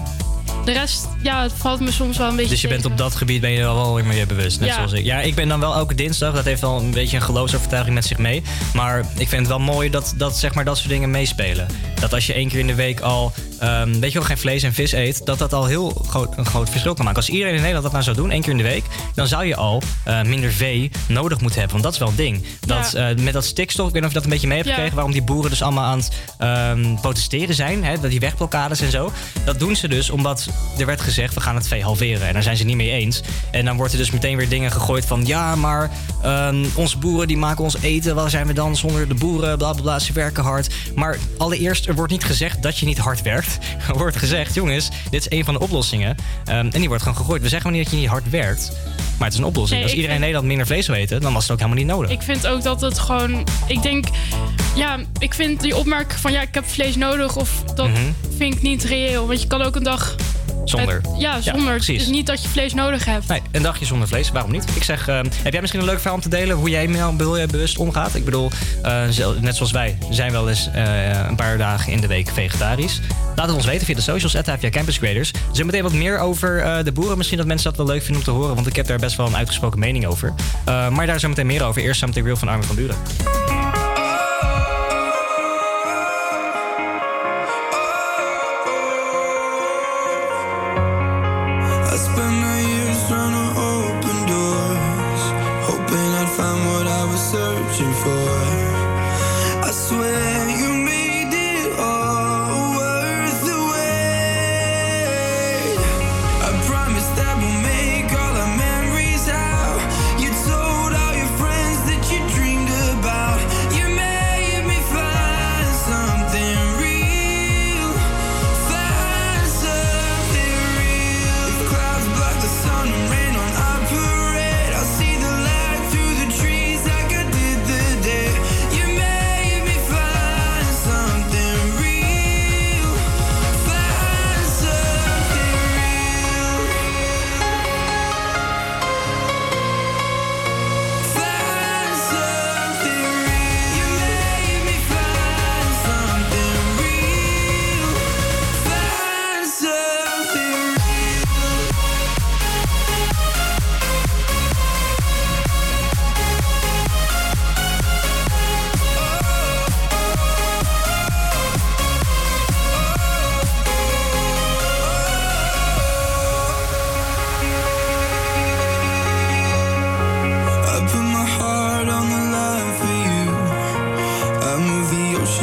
[0.66, 3.16] De rest, ja, het valt me soms wel een beetje Dus je bent op dat
[3.16, 4.76] gebied ben je wel weer milieubewust, net Ja.
[4.76, 5.06] zoals ik.
[5.06, 8.06] Ja, ik ben dan wel elke dinsdag, dat heeft wel een beetje een geloofsovertuiging met
[8.06, 8.44] zich mee.
[8.74, 11.68] Maar ik vind het wel mooi dat, dat, zeg maar, dat soort dingen meespelen.
[12.00, 14.64] Dat als je één keer in de week al, ehm, weet je wel, geen vlees
[14.64, 17.20] en vis eet, dat dat al heel groot, een groot verschil kan maken.
[17.22, 18.84] Als iedereen in Nederland dat nou zou doen, één keer in de week,
[19.16, 21.82] dan zou je al eh, minder vee nodig moeten hebben.
[21.82, 22.46] Want dat is wel een ding.
[22.66, 23.10] Dat, Ja.
[23.10, 24.74] eh, met dat stikstof, ik weet niet of je dat een beetje mee hebt Ja.
[24.74, 28.82] gekregen, waarom die boeren dus allemaal aan het ehm, protesteren zijn, hè, dat die wegblokkades
[28.82, 29.12] en zo.
[29.46, 30.48] Dat doen ze dus omdat
[30.78, 32.28] er werd gezegd, we gaan het vee halveren.
[32.28, 33.22] En daar zijn ze niet mee eens.
[33.52, 35.92] En dan wordt er dus meteen weer dingen gegooid van, ja, maar
[36.22, 39.72] ehm, onze boeren die maken ons eten, waar zijn we dan zonder de boeren, bla
[39.74, 40.74] bla bla, ze werken hard.
[40.96, 43.45] Maar allereerst, er wordt niet gezegd dat je niet hard werkt.
[43.88, 46.16] Er wordt gezegd, jongens, dit is een van de oplossingen.
[46.46, 47.42] Ehm, en die wordt gewoon gegooid.
[47.42, 48.72] We zeggen maar niet dat je niet hard werkt,
[49.18, 49.80] maar het is een oplossing.
[49.80, 51.88] Nee, Als iedereen in Nederland minder vlees zou eten, dan was het ook helemaal niet
[51.88, 52.12] nodig.
[52.12, 53.44] Ik vind ook dat het gewoon.
[53.68, 54.06] Ik denk.
[54.76, 57.36] Ja, ik vind die opmerking van ja, ik heb vlees nodig.
[57.36, 58.00] Of dat Mhm.
[58.38, 59.28] vind ik niet reëel.
[59.28, 60.16] Want je kan ook een dag.
[60.66, 61.02] Zonder.
[61.18, 61.74] ja, zonder.
[61.74, 62.00] precies.
[62.00, 63.28] dus niet dat je vlees nodig hebt.
[63.28, 64.66] Nee, een dagje zonder vlees, waarom niet?
[64.76, 66.88] Ik zeg, ehm, heb jij misschien een leuk verhaal om te delen hoe jij
[67.48, 68.16] bewust omgaat?
[68.16, 68.50] Ik bedoel,
[68.84, 69.02] eh,
[69.40, 73.02] net zoals wij zijn wel eens eh, een paar dagen in de week vegetarisch.
[73.36, 75.32] Laat het ons weten via de socials, at via Campus Creators.
[75.52, 77.18] Zometeen wat meer over eh, de boeren.
[77.18, 79.16] Misschien dat mensen dat wel leuk vinden om te horen, want ik heb daar best
[79.18, 80.34] wel een uitgesproken mening over.
[80.66, 81.82] Eh, maar daar zometeen meer over.
[81.82, 82.96] Eerst Something Real van Armin van Buren.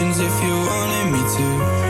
[0.00, 1.81] if you wanted me to.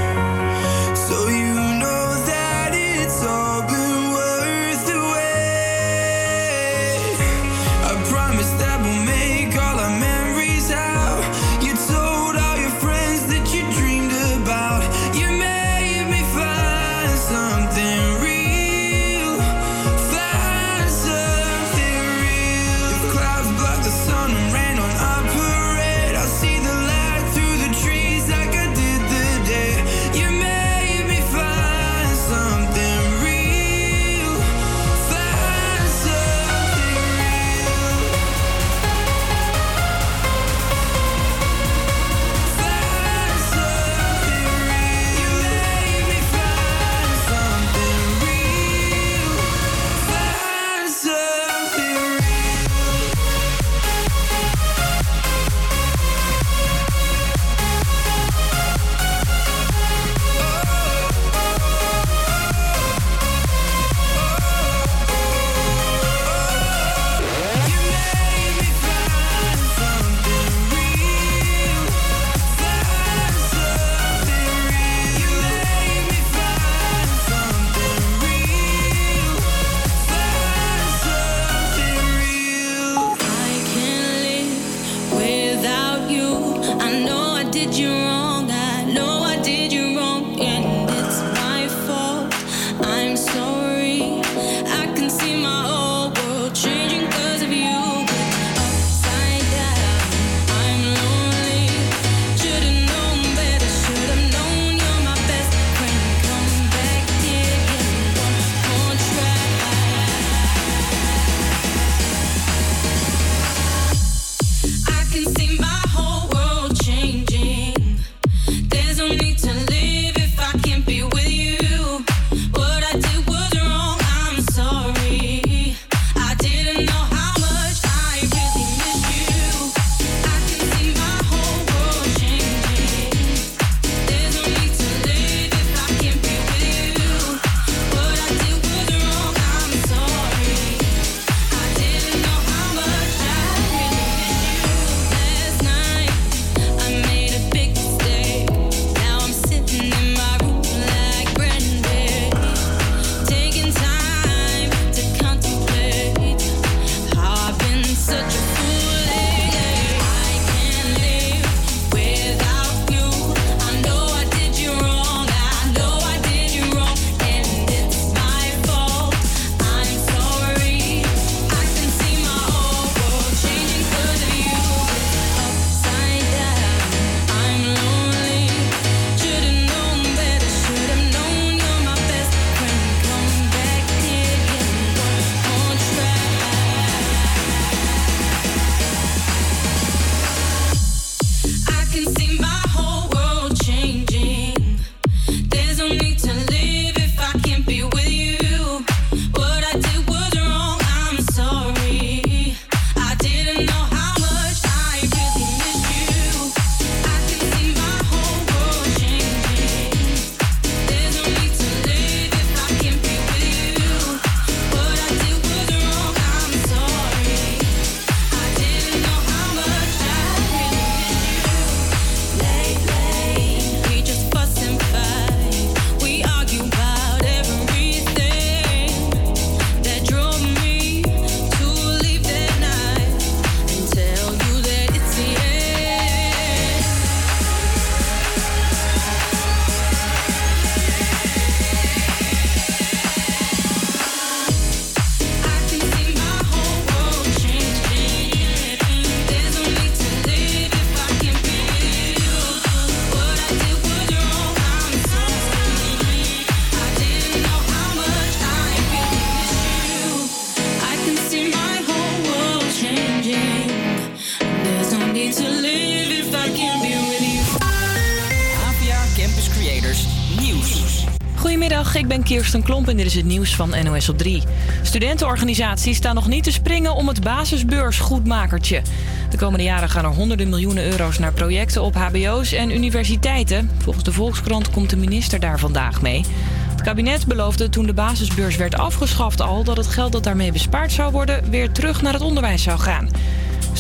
[272.23, 274.43] Ben Kirsten Klomp en dit is het nieuws van NOS op 3.
[274.83, 278.83] Studentenorganisaties staan nog niet te springen om het basisbeursgoedmakertje.
[279.31, 283.71] De komende jaren gaan er honderden miljoenen euro's naar projecten op hbo's en universiteiten.
[283.79, 286.25] Volgens de Volkskrant komt de minister daar vandaag mee.
[286.71, 289.65] Het kabinet beloofde toen de basisbeurs werd afgeschaft al...
[289.65, 293.09] dat het geld dat daarmee bespaard zou worden weer terug naar het onderwijs zou gaan.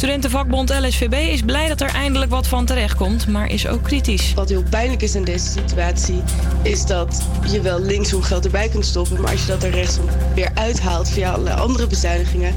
[0.03, 4.34] Studentenvakbond LSVB is blij dat er eindelijk wat van terechtkomt, maar is ook kritisch.
[4.34, 6.22] Wat heel pijnlijk is in deze situatie,
[6.62, 10.05] is dat je wel linksom geld erbij kunt stoppen, maar als je dat er rechtsom
[10.34, 12.55] weer uithaalt via allerlei andere bezuinigingen,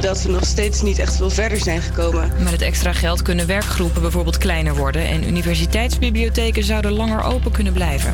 [0.00, 2.32] dat we nog steeds niet echt veel verder zijn gekomen.
[2.38, 7.72] Met het extra geld kunnen werkgroepen bijvoorbeeld kleiner worden en universiteitsbibliotheken zouden langer open kunnen
[7.72, 8.12] blijven.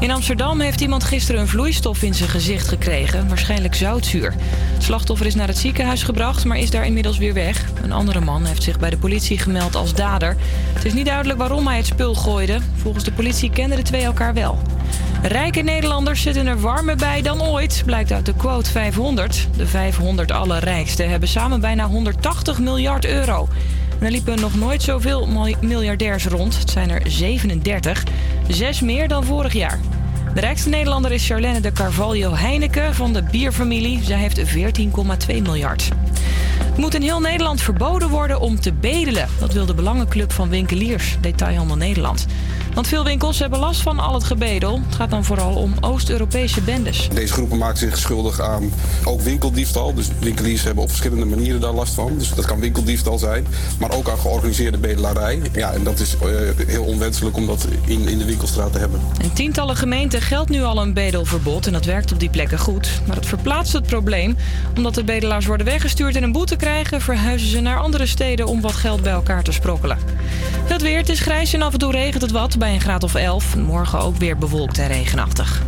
[0.00, 4.34] In Amsterdam heeft iemand gisteren een vloeistof in zijn gezicht gekregen, waarschijnlijk zoutzuur.
[4.74, 7.64] Het slachtoffer is naar het ziekenhuis gebracht, maar is daar inmiddels weer weg.
[7.82, 10.36] Een andere man heeft zich bij de politie gemeld als dader.
[10.72, 12.58] Het is niet duidelijk waarom hij het spul gooide.
[12.76, 14.58] Volgens de politie kenden de twee elkaar wel.
[15.22, 19.48] Rijke Nederlanders zitten er warmer bij dan ooit, blijkt uit de quote 500.
[19.56, 23.48] De 500 allerrijkste hebben samen bijna 180 miljard euro.
[24.00, 26.58] Er liepen nog nooit zoveel mil- miljardairs rond.
[26.58, 28.04] Het zijn er 37.
[28.48, 29.78] Zes meer dan vorig jaar.
[30.34, 34.04] De rijkste Nederlander is Charlene de Carvalho Heineken van de bierfamilie.
[34.04, 34.54] Zij heeft
[35.28, 35.88] 14,2 miljard.
[36.58, 39.28] Het moet in heel Nederland verboden worden om te bedelen.
[39.38, 42.26] Dat wil de Belangenclub van Winkeliers, Detailhandel Nederland.
[42.74, 44.80] Want veel winkels hebben last van al het gebedel.
[44.86, 47.08] Het gaat dan vooral om Oost-Europese bendes.
[47.08, 48.72] Deze groepen maken zich schuldig aan
[49.04, 49.94] ook winkeldiefstal.
[49.94, 52.18] Dus winkeliers hebben op verschillende manieren daar last van.
[52.18, 53.46] Dus dat kan winkeldiefstal zijn,
[53.78, 55.42] maar ook aan georganiseerde bedelarij.
[55.52, 59.00] Ja, en dat is eh, heel onwenselijk om dat in, in de winkelstraat te hebben.
[59.22, 63.00] In tientallen gemeenten geldt nu al een bedelverbod en dat werkt op die plekken goed.
[63.06, 64.36] Maar het verplaatst het probleem.
[64.76, 68.60] Omdat de bedelaars worden weggestuurd en een boete krijgen, verhuizen ze naar andere steden om
[68.60, 69.98] wat geld bij elkaar te sprokkelen.
[70.64, 73.02] Het weer, het is grijs en af en toe regent het wat bij een graad
[73.02, 73.56] of 11.
[73.56, 75.62] Morgen ook weer bewolkt en regenachtig.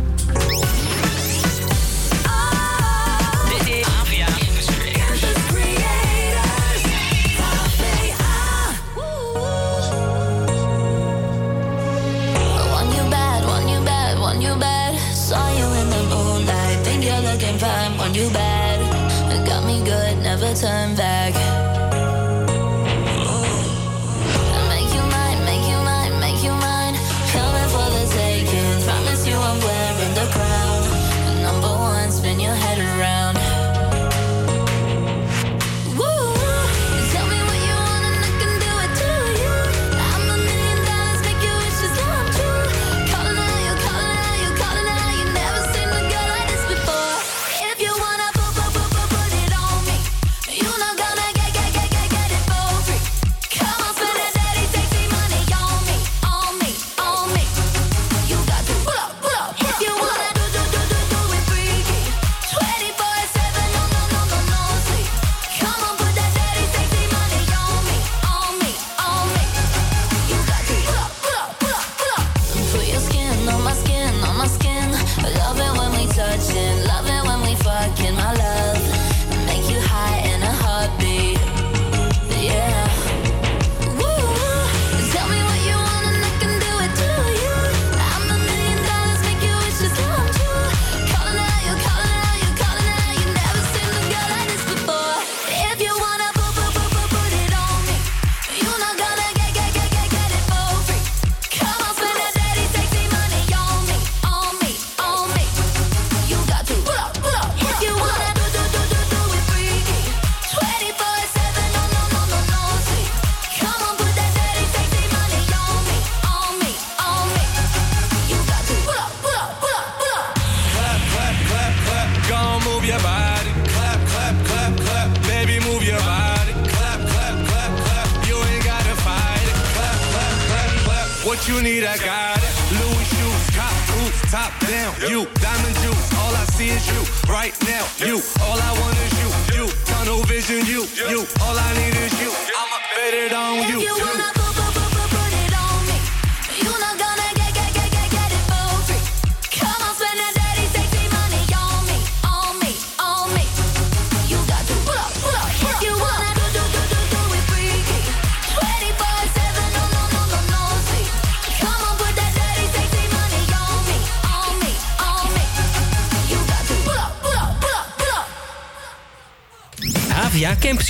[18.13, 18.53] you bad.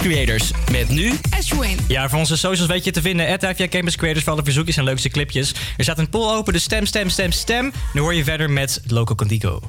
[0.03, 0.51] Creators.
[0.71, 1.13] Met nu...
[1.37, 1.77] Ashwin.
[1.87, 3.27] Ja, voor onze socials weet je te vinden.
[3.27, 5.53] At Campus Creators voor alle verzoekjes en leukste clipjes.
[5.77, 7.71] Er staat een poll open, dus stem, stem, stem, stem.
[7.93, 9.61] Nu hoor je verder met Loco Candico.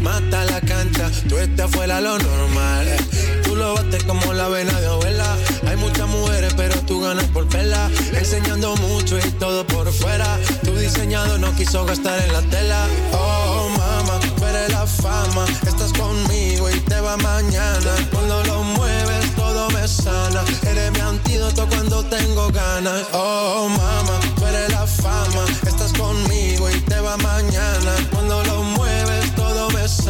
[0.00, 1.10] mata la cancha.
[1.28, 2.88] Tú estás fuera lo normal.
[2.88, 3.40] Eh.
[3.44, 5.36] Tú lo bates como la vena de abuela.
[5.66, 7.90] Hay muchas mujeres, pero tú ganas por pela.
[8.12, 10.38] Enseñando mucho y todo por fuera.
[10.62, 12.86] Tu diseñado no quiso gastar en la tela.
[13.12, 15.44] Oh, mama, tú eres la fama.
[15.66, 17.92] Estás conmigo y te va mañana.
[18.12, 20.42] Cuando lo mueves, todo me sana.
[20.62, 23.06] Eres mi antídoto cuando tengo ganas.
[23.12, 25.44] Oh, mama, tú eres la fama.
[25.66, 27.92] Estás conmigo y te va mañana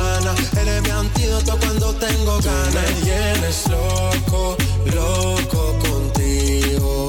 [0.01, 0.35] sana.
[0.61, 2.75] Eres mi antídoto cuando tengo ganas.
[2.75, 4.57] Me tienes loco,
[4.95, 7.09] loco contigo.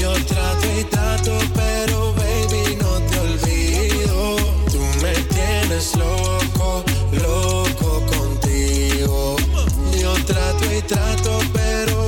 [0.00, 4.36] Yo trato y trato, pero baby, no te olvido.
[4.72, 6.84] Tú me tienes loco,
[7.24, 9.36] loco contigo.
[10.02, 12.07] Yo trato y trato, pero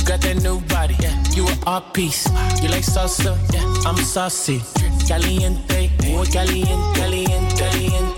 [0.00, 1.12] You got that new body, yeah.
[1.34, 2.24] You an art piece.
[2.62, 3.86] You like salsa, yeah.
[3.86, 4.62] I'm saucy.
[5.06, 7.54] Caliente, muy caliente, caliente,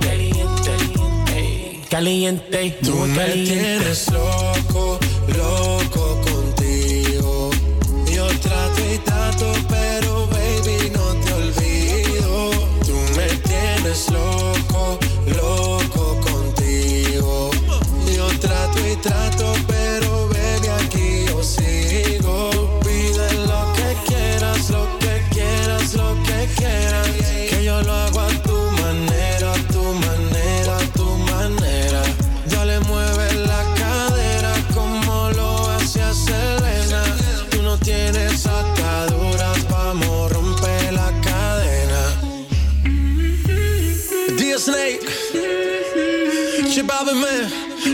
[0.00, 1.86] caliente, caliente.
[1.90, 3.18] Caliente, Tú caliente.
[3.18, 5.00] Me tienes loco,
[5.36, 7.50] loco contigo.
[8.14, 12.50] Yo trato y trato, pero baby no te olvido.
[12.86, 15.00] Tú me tienes loco,
[15.34, 17.50] loco contigo.
[18.16, 19.51] Yo trato y trato.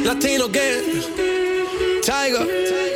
[0.04, 0.82] Latino gang,
[2.02, 2.87] Tiger.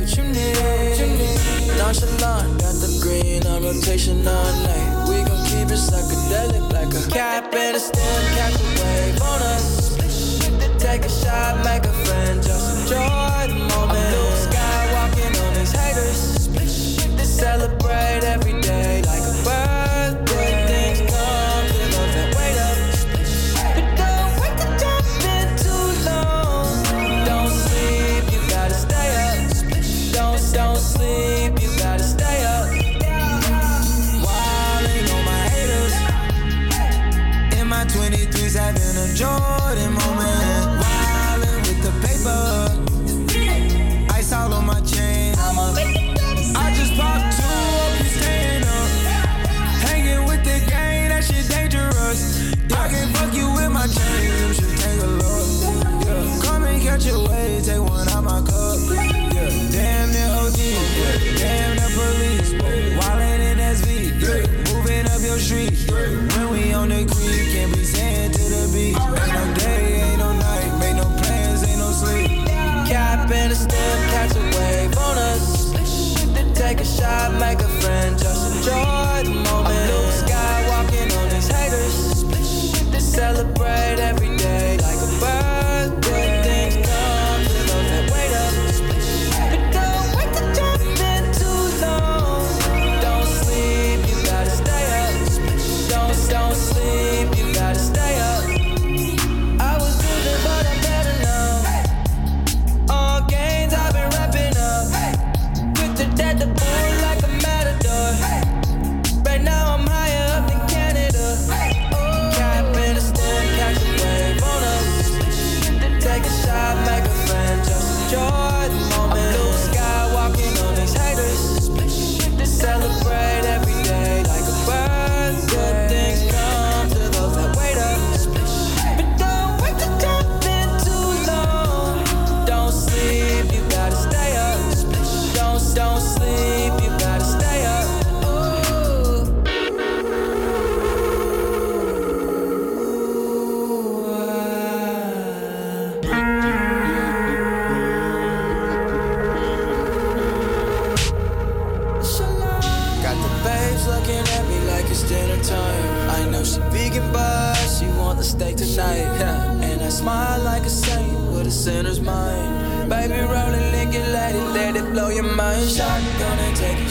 [0.00, 1.78] what you need.
[1.78, 5.08] Nonchalant, got the green on rotation all night.
[5.08, 9.42] We gon' keep it psychedelic like a cap and a stem, catch a wave on
[9.54, 9.96] us.
[10.78, 14.29] Take a shot, make a friend, just enjoy the moment.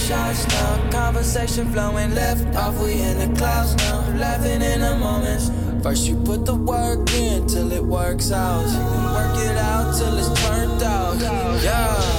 [0.09, 0.89] Shots now.
[0.89, 3.99] Conversation flowing left off, we in the clouds now.
[4.17, 5.51] Laughing in the moments.
[5.83, 8.65] First you put the work in till it works out.
[9.17, 11.15] Work it out till it's turned out.
[11.63, 12.18] Yeah.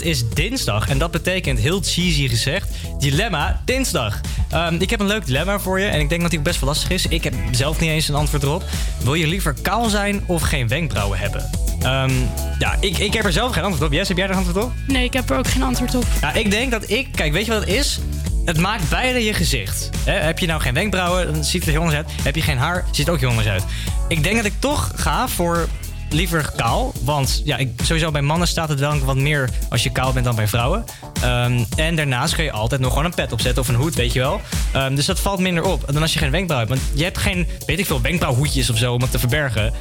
[0.00, 4.20] Het is dinsdag en dat betekent heel cheesy gezegd dilemma dinsdag.
[4.50, 6.60] Ehm, ik heb een leuk dilemma voor je en ik denk dat die ook best
[6.60, 7.06] wel lastig is.
[7.06, 8.64] Ik heb zelf niet eens een antwoord erop.
[9.02, 11.50] Wil je liever kaal zijn of geen wenkbrauwen hebben?
[11.82, 12.12] Ehm,
[12.58, 13.92] ja, ik, ik heb er zelf geen antwoord op.
[13.92, 14.72] Jess, heb jij er een antwoord op?
[14.86, 16.04] Nee, ik heb er ook geen antwoord op.
[16.20, 17.08] Ja, ik denk dat ik...
[17.14, 18.00] Kijk, weet je wat het is?
[18.44, 19.90] Het maakt beide je gezicht.
[20.04, 22.10] Heb je nou geen wenkbrauwen, dan ziet het er heel anders uit.
[22.22, 23.64] Heb je geen haar, ziet het ook heel anders uit.
[24.08, 25.68] Ik denk dat ik toch ga voor
[26.12, 26.92] liever kaal.
[27.04, 30.24] Want ja, ik, sowieso bij mannen staat het wel wat meer als je kaal bent
[30.24, 30.84] dan bij vrouwen.
[31.22, 34.12] Ehm, en daarnaast kun je altijd nog gewoon een pet opzetten of een hoed, weet
[34.12, 34.40] je wel.
[34.72, 36.70] Ehm, dus dat valt minder op dan als je geen wenkbrauw hebt.
[36.70, 39.72] Want je hebt geen, weet ik veel, wenkbrauwhoedjes of zo om het te verbergen.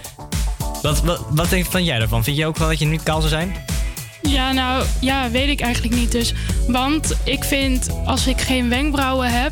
[0.81, 2.23] Wat, wat, wat denk van jij daarvan?
[2.23, 3.55] Vind je ook wel dat je niet kaal zou zijn?
[4.21, 6.33] Ja, nou, ja, weet ik eigenlijk niet dus.
[6.67, 9.51] Want ik vind, als ik geen wenkbrauwen heb,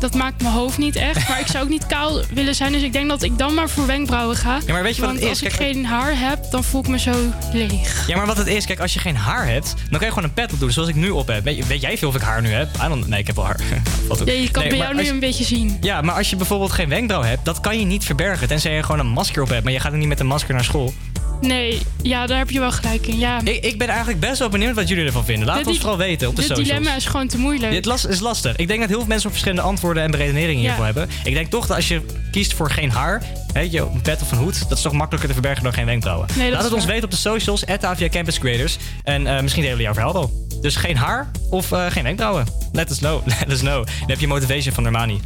[0.00, 1.28] dat maakt mijn hoofd niet echt.
[1.28, 3.68] Maar ik zou ook niet kaal willen zijn, dus ik denk dat ik dan maar
[3.68, 4.58] voor wenkbrauwen ga.
[4.66, 5.42] Ja, maar weet je wat Want het is?
[5.42, 7.14] als ik Kijk, geen haar heb, dan voel ik me zo
[7.52, 8.04] leeg.
[8.06, 10.24] Ja, maar wat het is, kijk, als je geen haar hebt, dan kan je gewoon
[10.24, 11.44] een pet op doen, zoals ik nu op heb.
[11.44, 12.68] Weet, jij veel of ik haar nu heb?
[12.84, 13.60] I don't- nee, ik heb wel haar.
[14.08, 14.18] Ook.
[14.26, 15.76] Ja, je kan Nee, bij jou nu je- een beetje zien.
[15.80, 18.48] Ja, maar als je bijvoorbeeld geen wenkbrauw hebt, dat kan je niet verbergen.
[18.48, 20.54] Tenzij je gewoon een masker op hebt, maar je gaat ook niet met een masker
[20.54, 20.92] naar school.
[21.40, 23.18] Nee, ja, daar heb je wel gelijk in.
[23.18, 23.40] Ja.
[23.44, 25.46] Ik, ik ben eigenlijk best wel benieuwd wat jullie ervan vinden.
[25.46, 26.68] Laat Dit ons vooral weten op de Dit socials.
[26.68, 27.72] dilemma is gewoon te moeilijk.
[27.72, 28.56] Dit las- is lastig.
[28.56, 30.92] Ik denk dat heel veel mensen verschillende antwoorden en beredeneringen hiervoor Ja.
[30.92, 31.08] hebben.
[31.24, 33.22] Ik denk toch dat als je kiest voor geen haar,
[33.52, 35.86] weet je, een pet of een hoed, dat is toch makkelijker te verbergen dan geen
[35.86, 36.28] wenkbrauwen.
[36.36, 38.76] Nee, Laat het ons weten op de socials, AVA Campus Creators.
[39.04, 40.46] En eh, misschien delen we jouw verhaal wel.
[40.60, 42.46] Dus geen haar of eh, geen wenkbrauwen.
[42.72, 43.26] Let us know.
[43.40, 43.84] Let us know.
[43.86, 45.20] Dan heb je motivation van Normani.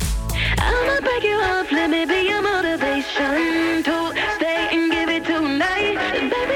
[0.55, 4.77] I'ma break you off, let me be your motivation to stay
[5.59, 6.52] tonight.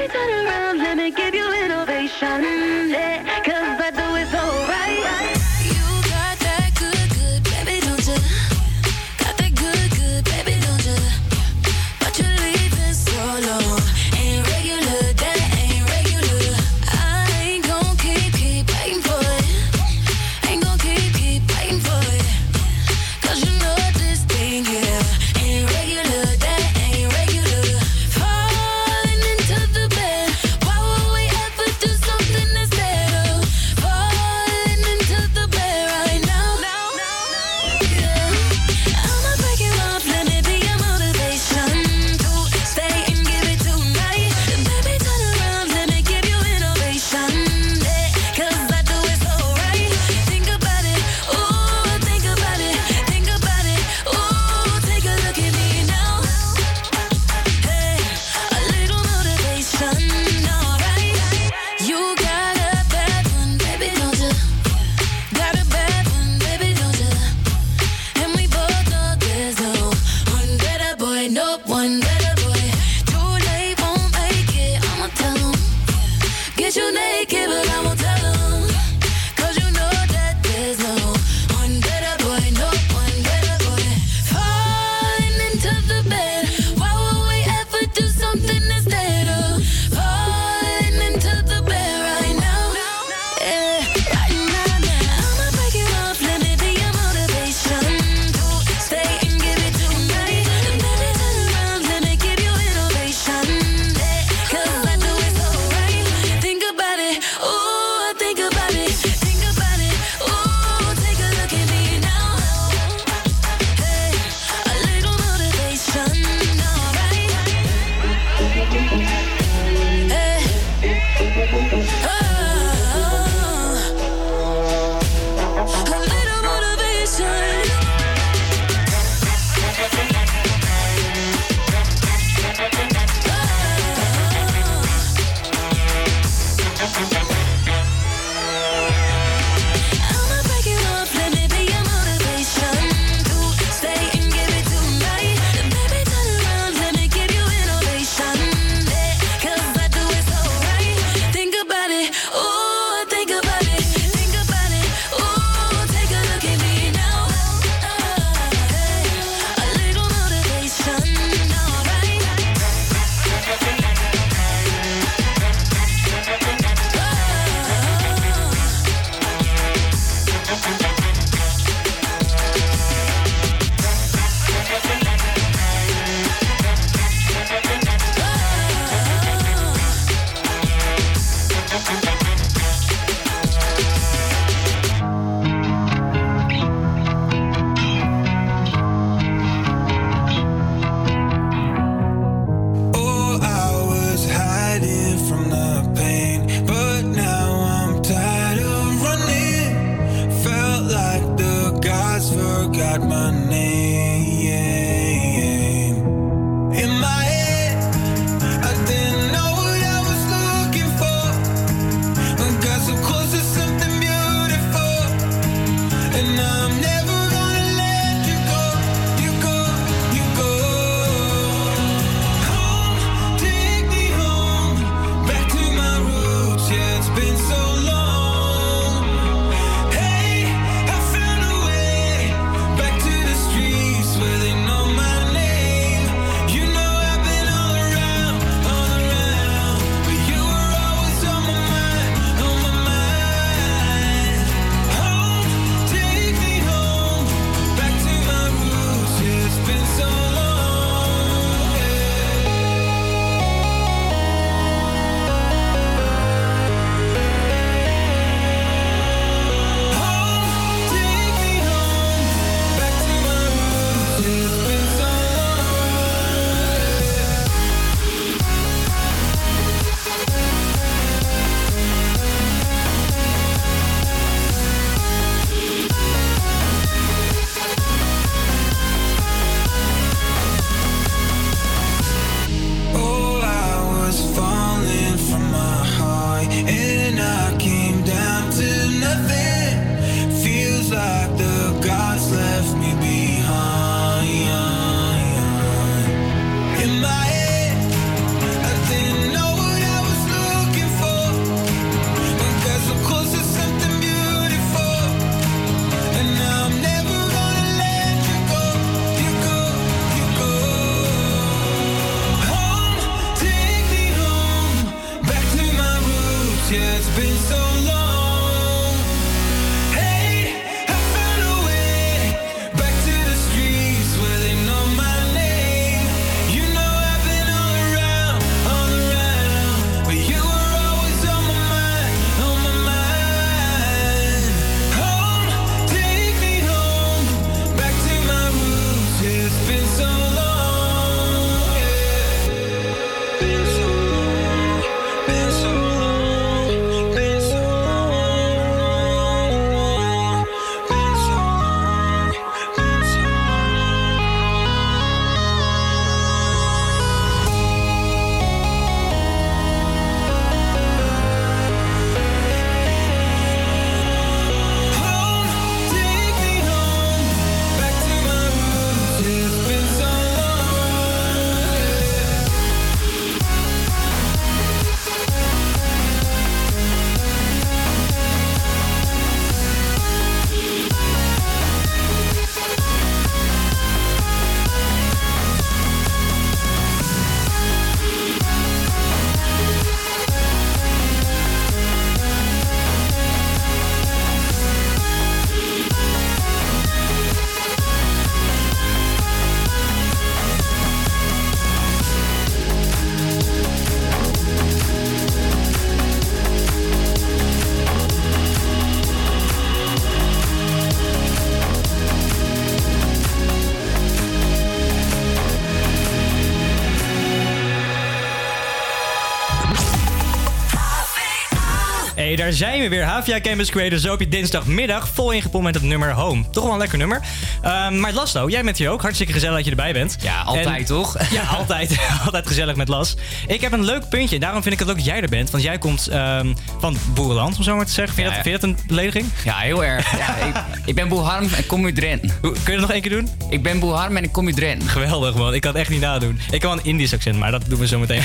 [422.37, 423.03] Daar zijn we weer.
[423.05, 425.07] HVA Campus Creators zo op je dinsdagmiddag.
[425.13, 426.49] Vol ingepompt met het nummer Home.
[426.51, 427.21] Toch wel een lekker nummer.
[427.61, 429.01] Ehm, maar Laslo, jij bent hier ook.
[429.01, 430.17] Hartstikke gezellig dat je erbij bent.
[430.21, 431.15] Ja, altijd, En- toch?
[431.31, 431.97] Ja, altijd.
[432.25, 433.15] altijd gezellig met Las.
[433.47, 434.35] Ik heb een leuk puntje.
[434.35, 435.49] En daarom vind ik het ook dat jij er bent.
[435.51, 438.15] Want jij komt ehm, van Boerenland, om zo maar te zeggen.
[438.15, 439.25] Vind je, Ja, dat, vind je dat een belediging?
[439.43, 440.17] Ja, heel erg.
[440.17, 440.55] Ja, ik,
[440.85, 442.27] ik ben Boel Harm en kom uit Drenthe.
[442.41, 443.29] Kun je dat nog één keer doen?
[443.49, 444.87] Ik ben Boel Harm en ik kom uit Drenthe.
[444.87, 445.53] Geweldig, man.
[445.53, 446.39] Ik kan het echt niet nadoen.
[446.51, 448.21] Ik kan wel een Indisch accent, maar dat doen we zo meteen.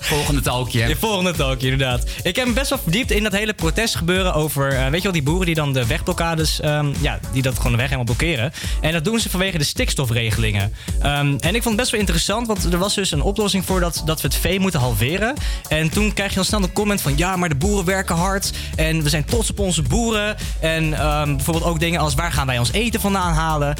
[0.00, 0.88] Volgende talkje.
[0.88, 2.04] Je volgende talkje, inderdaad.
[2.22, 4.72] Ik heb me best wel verdiept in dat hele protestgebeuren over...
[4.72, 6.60] eh, weet je wel, die boeren die dan de wegblokkades...
[6.60, 8.52] ehm, ja, die dat gewoon de weg helemaal blokkeren.
[8.80, 10.72] En dat doen ze vanwege de stikstofregelingen.
[11.00, 13.80] Ehm, en ik vond het best wel interessant, want er was dus een oplossing voor
[13.80, 15.34] dat, dat we het vee moeten halveren.
[15.68, 17.16] En toen krijg je al snel een comment van...
[17.16, 20.36] ja, maar de boeren werken hard en we zijn trots op onze boeren.
[20.60, 22.14] En ehm, bijvoorbeeld ook dingen als...
[22.14, 23.76] waar gaan wij ons eten vandaan halen?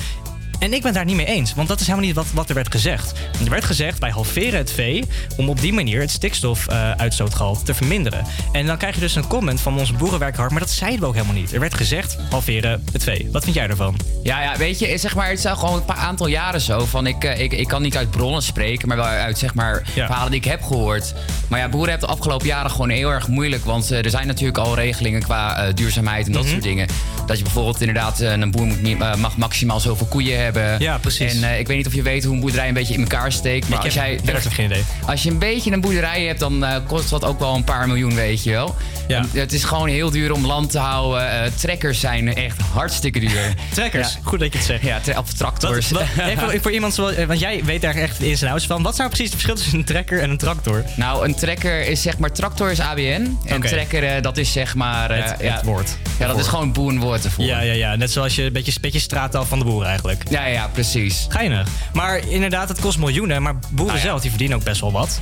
[0.60, 2.54] En ik ben daar niet mee eens, want dat is helemaal niet wat, wat er
[2.54, 3.12] werd gezegd.
[3.44, 5.04] Er werd gezegd, wij halveren het vee
[5.36, 8.24] om op die manier het stikstofuitstootgehalte te verminderen.
[8.52, 11.14] En dan krijg je dus een comment van onze boerenwerkhard, maar dat zeiden we ook
[11.14, 11.52] helemaal niet.
[11.52, 13.28] Er werd gezegd, halveren het vee.
[13.32, 13.96] Wat vind jij daarvan?
[14.22, 16.84] Ja, ja, weet je, zeg maar, het is gewoon een paar aantal jaren zo.
[16.84, 19.82] Van ik, eh, ik, ik kan niet uit bronnen spreken, maar wel uit zeg maar,
[19.92, 21.14] verhalen die ik heb gehoord.
[21.48, 23.64] Maar ja, boeren hebben de afgelopen jaren gewoon heel erg moeilijk.
[23.64, 26.50] Want eh, er zijn natuurlijk al regelingen qua eh, duurzaamheid en dat Mhm.
[26.50, 26.88] soort dingen.
[27.26, 30.48] Dat je bijvoorbeeld inderdaad, een boer moet niet, mag maximaal zoveel koeien hebben.
[30.78, 31.34] Ja, precies.
[31.34, 33.32] En eh, ik weet niet of je weet hoe een boerderij een beetje in elkaar
[33.32, 33.68] steekt.
[33.68, 34.82] Maar Ik als heb jij werkelijk geen idee.
[35.06, 37.86] Als je een beetje een boerderij hebt, dan eh, kost dat ook wel een paar
[37.86, 38.76] miljoen, weet je wel.
[39.08, 41.30] En het is gewoon heel duur om land te houden.
[41.42, 43.54] Eh, trekkers zijn echt hartstikke duur.
[43.74, 44.18] Trekkers?
[44.22, 44.82] Goed dat je het zegt.
[44.82, 45.90] Ja, of tractors.
[45.90, 48.66] Wat- wat- even voor iemand zoals, want jij weet daar echt de ins en outs
[48.66, 48.82] van.
[48.82, 50.84] Wat is nou precies het verschil tussen een trekker en een tractor?
[50.96, 53.38] Nou, een trekker is zeg maar, tractor is ABN.
[53.44, 55.14] En trekker, dat is zeg maar...
[55.16, 55.96] Het- het ja, woord.
[56.18, 57.44] Ja, dat is gewoon boerenwoord ervoor.
[57.44, 57.96] Ja, ja, ja.
[57.96, 60.22] Net zoals je een beetje, beetje straattaal van de boeren eigenlijk.
[60.30, 61.26] Ja, ja, precies.
[61.28, 61.68] Geinig.
[61.92, 63.42] Maar inderdaad, het kost miljoenen.
[63.42, 65.20] Maar boeren zelf, die verdienen ook best wel wat.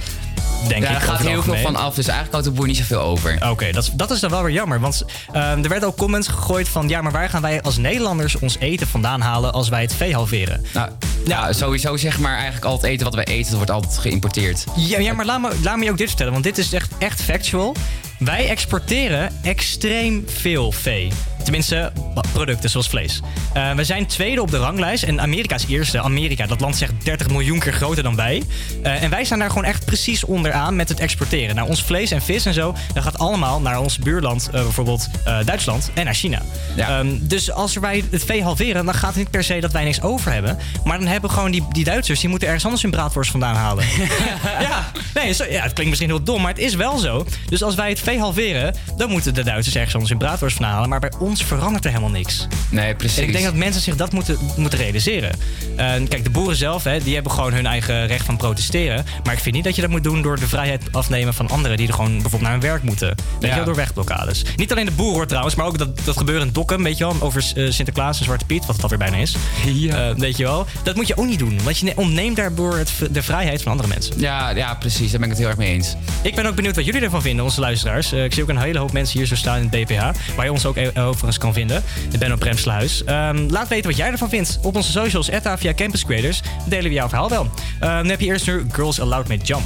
[0.68, 0.92] Denk ja, ik.
[0.92, 1.94] daar gaat heel veel van af.
[1.94, 3.50] Dus eigenlijk houdt de boer niet zoveel over.
[3.50, 4.80] Oké, dat, is- dat is dan wel weer jammer.
[4.80, 6.88] Want ehm, er werden ook comments gegooid van...
[6.88, 9.52] ja, maar waar gaan wij als Nederlanders ons eten vandaan halen...
[9.52, 10.64] als wij het vee halveren?
[10.74, 10.90] Nou,
[11.26, 14.64] ja, sowieso zeg maar eigenlijk al het eten wat wij eten, dat wordt altijd geïmporteerd.
[14.76, 16.90] Ja, ja maar laat me, laat me je ook dit vertellen, want dit is echt,
[16.98, 17.74] echt factual.
[18.18, 21.12] Wij exporteren extreem veel vee.
[21.48, 21.92] Tenminste,
[22.32, 23.20] producten zoals vlees.
[23.52, 26.00] Eh, we zijn tweede op de ranglijst en Amerika is eerste.
[26.00, 28.42] Amerika, dat land zegt 30 miljoen keer groter dan wij.
[28.82, 31.54] Eh, en wij staan daar gewoon echt precies onderaan met het exporteren.
[31.54, 35.08] Nou, ons vlees en vis en zo, dat gaat allemaal naar ons buurland, eh, bijvoorbeeld
[35.44, 36.42] Duitsland en naar China.
[36.76, 39.84] Ehm, dus als wij het vee halveren, dan gaat het niet per se dat wij
[39.84, 40.58] niks over hebben.
[40.84, 43.84] Maar dan hebben gewoon die, die Duitsers, die moeten ergens anders hun braadworst vandaan halen.
[44.68, 47.26] ja, nee, zo, ja, het klinkt misschien heel dom, maar het is wel zo.
[47.48, 50.74] Dus als wij het vee halveren, dan moeten de Duitsers ergens anders hun braadworst vandaan
[50.74, 50.88] halen.
[50.88, 52.46] Maar bij ons verandert er helemaal niks.
[52.70, 53.18] Nee, precies.
[53.18, 55.30] En ik denk dat mensen zich dat moeten, moeten realiseren.
[55.76, 59.04] En kijk, de boeren zelf, hè, die hebben gewoon hun eigen recht van protesteren.
[59.24, 61.76] Maar ik vind niet dat je dat moet doen door de vrijheid afnemen van anderen
[61.76, 63.08] die er gewoon bijvoorbeeld naar hun werk moeten.
[63.08, 63.48] Weet Ja.
[63.48, 64.42] je wel, door wegblokkades.
[64.56, 67.04] Niet alleen de boeren hoor trouwens, maar ook dat, dat gebeuren in Dokkum, weet je
[67.04, 69.36] wel, over eh, Sinterklaas en Zwarte Piet, wat het alweer bijna is.
[69.64, 70.14] Ja.
[70.14, 72.92] weet je wel, dat moet je ook niet doen, want je ne- ontneemt daardoor het,
[73.10, 74.20] de vrijheid van andere mensen.
[74.20, 75.10] Ja, ja, precies.
[75.10, 75.94] Daar ben ik het heel erg mee eens.
[76.22, 78.12] Ik ben ook benieuwd wat jullie ervan vinden, onze luisteraars.
[78.12, 80.44] Eh, ik zie ook een hele hoop mensen hier zo staan in het DPH, waar
[80.44, 80.90] je ons ook e-
[81.36, 81.82] kan vinden.
[82.10, 83.04] Ik ben op Remsluis.
[83.04, 86.40] Ehm laat weten wat jij ervan vindt op onze socials, via Campus Creators.
[86.66, 87.50] Delen we jouw verhaal wel.
[87.80, 89.62] Ehm, dan heb je eerst nu Girls Allowed met Jump.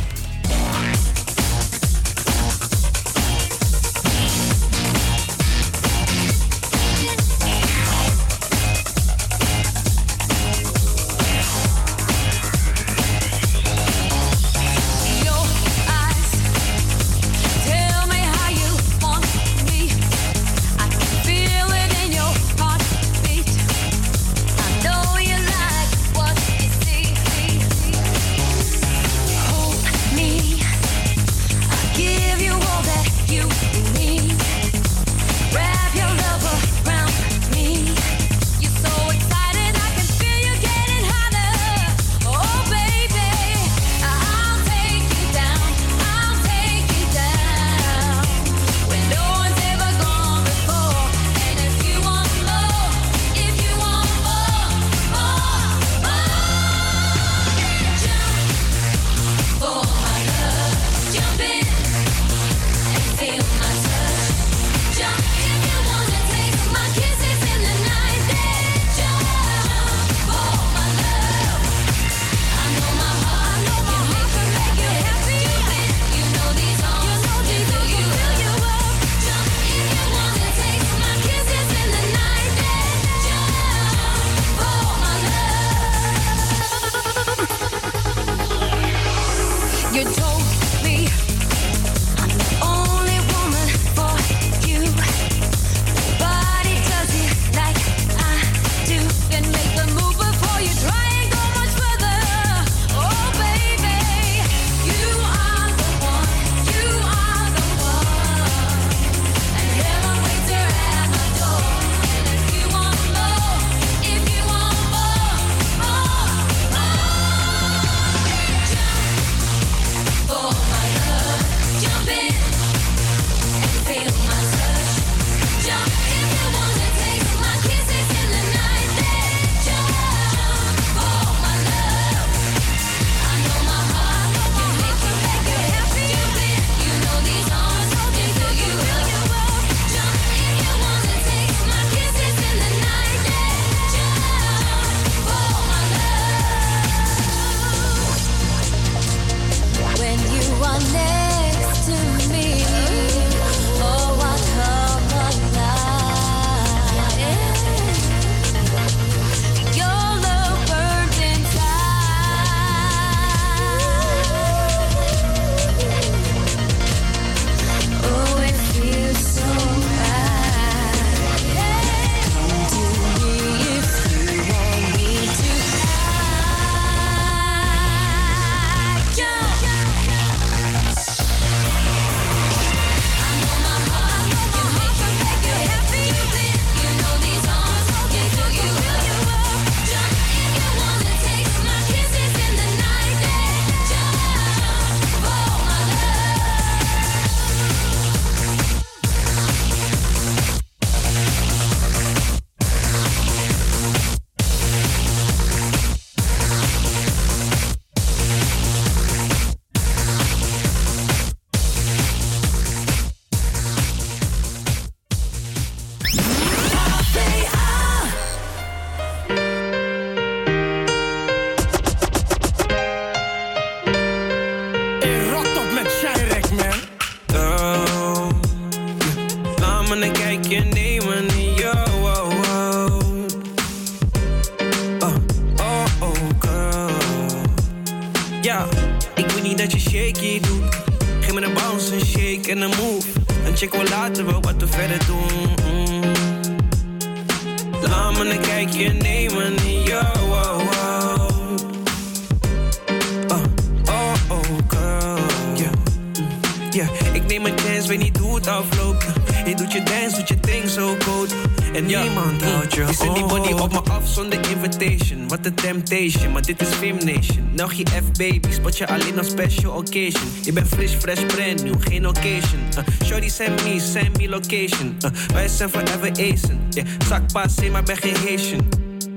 [267.89, 270.29] F-baby, spot je alleen op special occasion.
[270.43, 272.61] Je bent fris, fresh, brand new, geen occasion.
[272.79, 274.97] Uh, shorty send me, send me location.
[275.05, 276.61] Uh, wij zijn forever acen.
[276.71, 278.69] Yeah, zak pas, maar ben geen Haitian.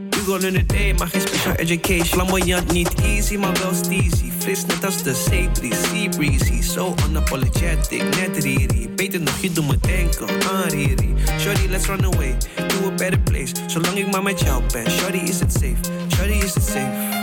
[0.10, 2.06] Hugo in the day, maar geen special education.
[2.06, 4.32] Flamboyant, niet easy, maar wel steezy.
[4.40, 6.62] Fris net als de zeebries, sea breezy.
[6.62, 8.90] So unapologetic, net Riri.
[8.96, 11.14] Beter nog, je doet me denken aan Riri.
[11.40, 12.38] Shorty, let's run away
[12.68, 13.52] to a better place.
[13.68, 14.92] Zolang ik maar met jou ben.
[14.92, 15.76] Shorty, is het safe?
[16.16, 17.15] Shorty, is het safe?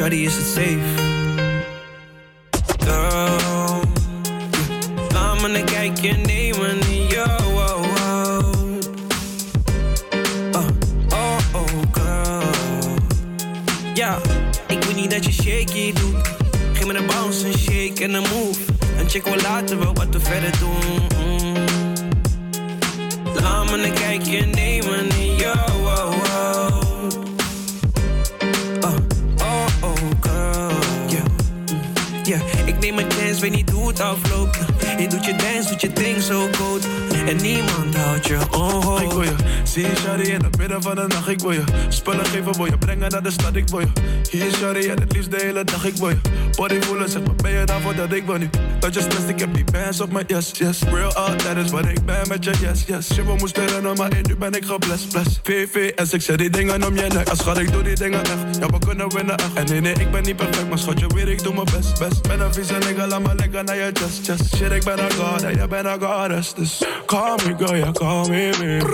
[0.00, 0.78] Shorty, is het safe?
[2.78, 3.80] Girl,
[5.12, 7.42] laat me een kijkje nemen in jou.
[7.54, 8.52] Oh, oh.
[10.52, 10.66] Oh,
[11.08, 12.94] oh, oh, girl.
[13.94, 14.18] Ja,
[14.66, 16.28] ik wil niet dat je shaky doet.
[16.72, 18.60] Geef me een bounce, een shake en een move.
[18.98, 21.06] Een check wel later wel wat we verder doen.
[21.26, 21.54] Mm.
[23.34, 25.19] Laat me kijkje nemen in
[33.40, 34.58] chance, weet niet hoe het afloopt.
[34.98, 36.86] Je doet je dance, doet je ding zo cold.
[37.26, 39.34] En niemand houdt je on Ik wil je
[39.64, 41.28] zien, shawty, in het midden van de nacht.
[41.28, 43.56] Ik wil je spullen geven, wil je brengen naar de stad.
[43.56, 43.86] Ik wil je
[44.30, 45.84] hier, shawty, en het liefst de hele dag.
[45.84, 46.20] Ik wil je
[46.56, 48.58] body voelen, zeg maar, ben je daarvoor dat ik wil niet.
[48.80, 50.82] Dat je stress, ik heb die bands op mijn yes, yes.
[50.82, 53.14] Real out, dat is wat ik ben met je yes, yes.
[53.14, 55.40] Shit, we moesten rennen, maar in nu ben ik geblest, bless.
[55.42, 57.28] VVS, ik zet die dingen om je nek.
[57.28, 58.58] Als schat, ik doe die dingen echt.
[58.60, 59.52] Ja, we kunnen winnen echt.
[59.54, 61.98] En nee, nee, ik ben niet perfect, maar schat, je weet, ik doe mijn best,
[61.98, 62.22] best.
[62.28, 64.56] Ben een vieze nigga, laat me lekker naar je chest, chest.
[64.56, 66.54] Shit, ik ben een god, en jij bent een goddess.
[66.54, 68.84] Dus call me girl, yeah, call me baby.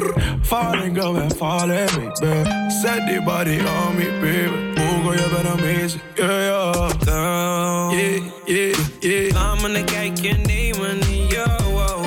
[0.42, 2.50] Falling girl, and falling me, baby.
[2.82, 4.80] Set the body on me, baby.
[4.80, 6.90] Oh, girl, you been amazing, yeah, yeah.
[7.04, 9.32] Girl, yeah, yeah, yeah.
[9.32, 11.26] Laat me een kijkje nemen in.
[11.46, 12.04] Oh, oh.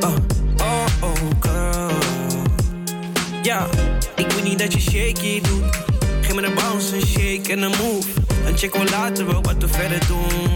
[0.00, 0.16] Oh,
[0.60, 1.90] oh, oh, girl.
[3.42, 3.66] Ja,
[4.16, 5.64] ik wil niet dat je shaky doet.
[6.20, 8.08] Geef me een bounce, een shake en een move.
[8.46, 10.53] Een check wel later wel wat we verder doen.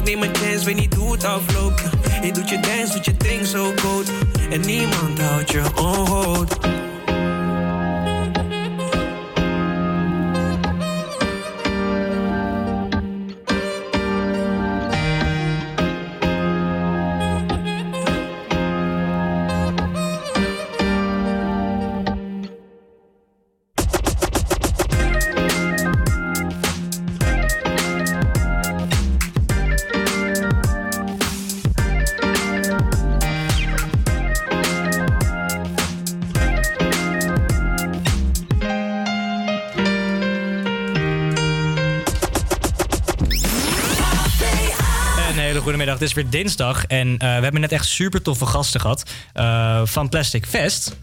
[0.00, 1.82] Ik neem een chance, weet niet hoe het afloopt.
[2.22, 4.10] Je doet je dance, doet je ding zo cold.
[4.50, 6.89] En niemand houdt je on
[46.00, 49.80] Het is weer dinsdag en eh, we hebben net echt super toffe gasten gehad eh,
[49.84, 50.96] van Plastic Fest.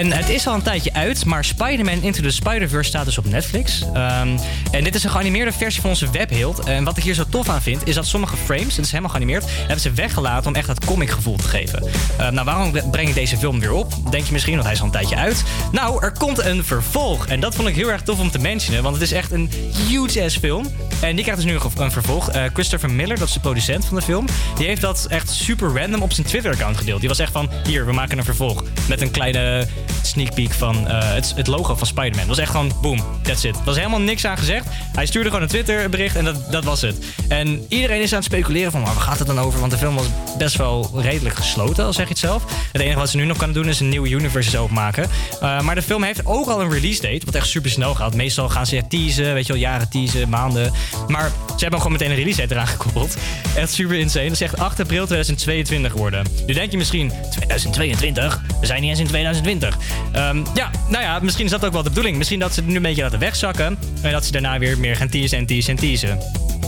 [0.00, 3.24] En het is al een tijdje uit, maar Spider-Man Into the Spider-Verse staat dus op
[3.24, 3.84] Netflix.
[3.94, 4.38] Ehm,
[4.70, 6.64] en dit is een geanimeerde versie van onze webhield.
[6.64, 9.10] En wat ik hier zo tof aan vind, is dat sommige frames, het is helemaal
[9.10, 11.82] geanimeerd, hebben ze weggelaten om echt dat comic gevoel te geven.
[12.18, 13.92] Ehm, nou, waarom breng ik deze film weer op?
[14.10, 15.44] Denk je misschien, want hij is al een tijdje uit.
[15.72, 17.26] Nou, er komt een vervolg.
[17.26, 19.50] En dat vond ik heel erg tof om te mentionen, want het is echt een
[19.88, 20.66] huge ass film.
[21.00, 22.30] En die krijgt dus nu een, vervolg.
[22.30, 25.80] Eh, Christopher Miller, dat is de producent van de film, die heeft dat echt super
[25.80, 27.00] random op zijn Twitter-account gedeeld.
[27.00, 28.64] Die was echt van, hier, we maken een vervolg.
[28.88, 29.66] Met een kleine
[30.02, 32.18] sneak peek van eh, het, het logo van Spider-Man.
[32.18, 33.56] Dat was echt gewoon, boom, that's it.
[33.56, 34.66] Er was helemaal niks aan gezegd.
[34.92, 36.96] Hij stuurde gewoon een Twitter bericht en dat, dat was het.
[37.28, 39.60] En iedereen is aan het speculeren van, waar gaat het dan over?
[39.60, 40.06] Want de film was
[40.38, 42.44] best wel redelijk gesloten, al zeg je het zelf.
[42.72, 45.08] Het enige wat ze nu nog kunnen doen is een nieuwe universe openmaken.
[45.42, 48.14] Uh, maar de film heeft ook al een release date, wat echt super snel gaat.
[48.14, 50.72] Meestal gaan ze teasen, weet je wel, jaren teasen, maanden.
[51.08, 53.16] Maar ze hebben gewoon meteen een release date eraan gekoppeld.
[53.54, 54.24] Echt super insane.
[54.24, 56.26] Dat is echt 8 april 2022 worden.
[56.46, 58.40] Nu denk je misschien, 2022?
[58.60, 59.76] We zijn niet eens in 2020.
[60.16, 62.16] Um, ja, nou ja, misschien is dat ook wel de bedoeling.
[62.16, 63.78] Misschien dat ze nu een beetje laten wegzakken.
[64.02, 66.18] En dat ze daarna weer meer gaan teasen en teasen en teasen.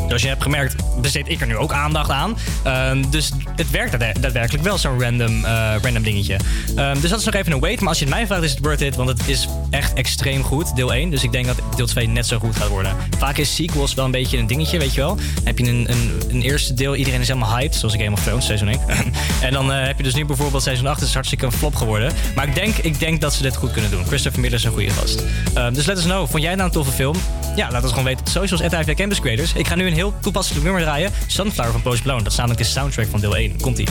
[0.07, 2.37] Zoals je hebt gemerkt, besteed ik er nu ook aandacht aan.
[2.67, 6.37] Um, dus het werkt daadwerkelijk wel zo'n random, eh, random dingetje.
[6.77, 7.81] Ehm, dus dat is nog even een wait.
[7.81, 8.97] Maar als je het mij vraagt, is het worth it.
[8.97, 11.11] Want het is echt extreem goed, deel 1.
[11.11, 12.97] Dus ik denk dat deel 2 net zo goed gaat worden.
[13.19, 15.17] Vaak is sequels wel een beetje een dingetje, weet je wel.
[15.17, 17.75] Dan heb je een, een, een, eerste deel, iedereen is helemaal hyped.
[17.75, 18.81] Zoals Game of Thrones, seizoen 1.
[19.43, 21.03] en dan eh, heb je dus nu bijvoorbeeld seizoen 8.
[21.03, 22.13] Is hartstikke een flop geworden.
[22.35, 24.07] Maar ik denk, ik denk dat ze dit goed kunnen doen.
[24.07, 25.25] Christopher Miller is een goede gast.
[25.55, 26.29] Ehm, dus let us know.
[26.29, 27.17] Vond jij nou een toffe film?
[27.57, 29.53] Ja, laat het gewoon weten op socials at Campus Creators.
[29.53, 31.13] Ik ga nu een heel toepasselijk nummer draaien.
[31.27, 32.23] Sunflower van Post Blown.
[32.23, 33.61] Dat is namelijk de soundtrack van deel 1.
[33.61, 33.87] Komt-ie.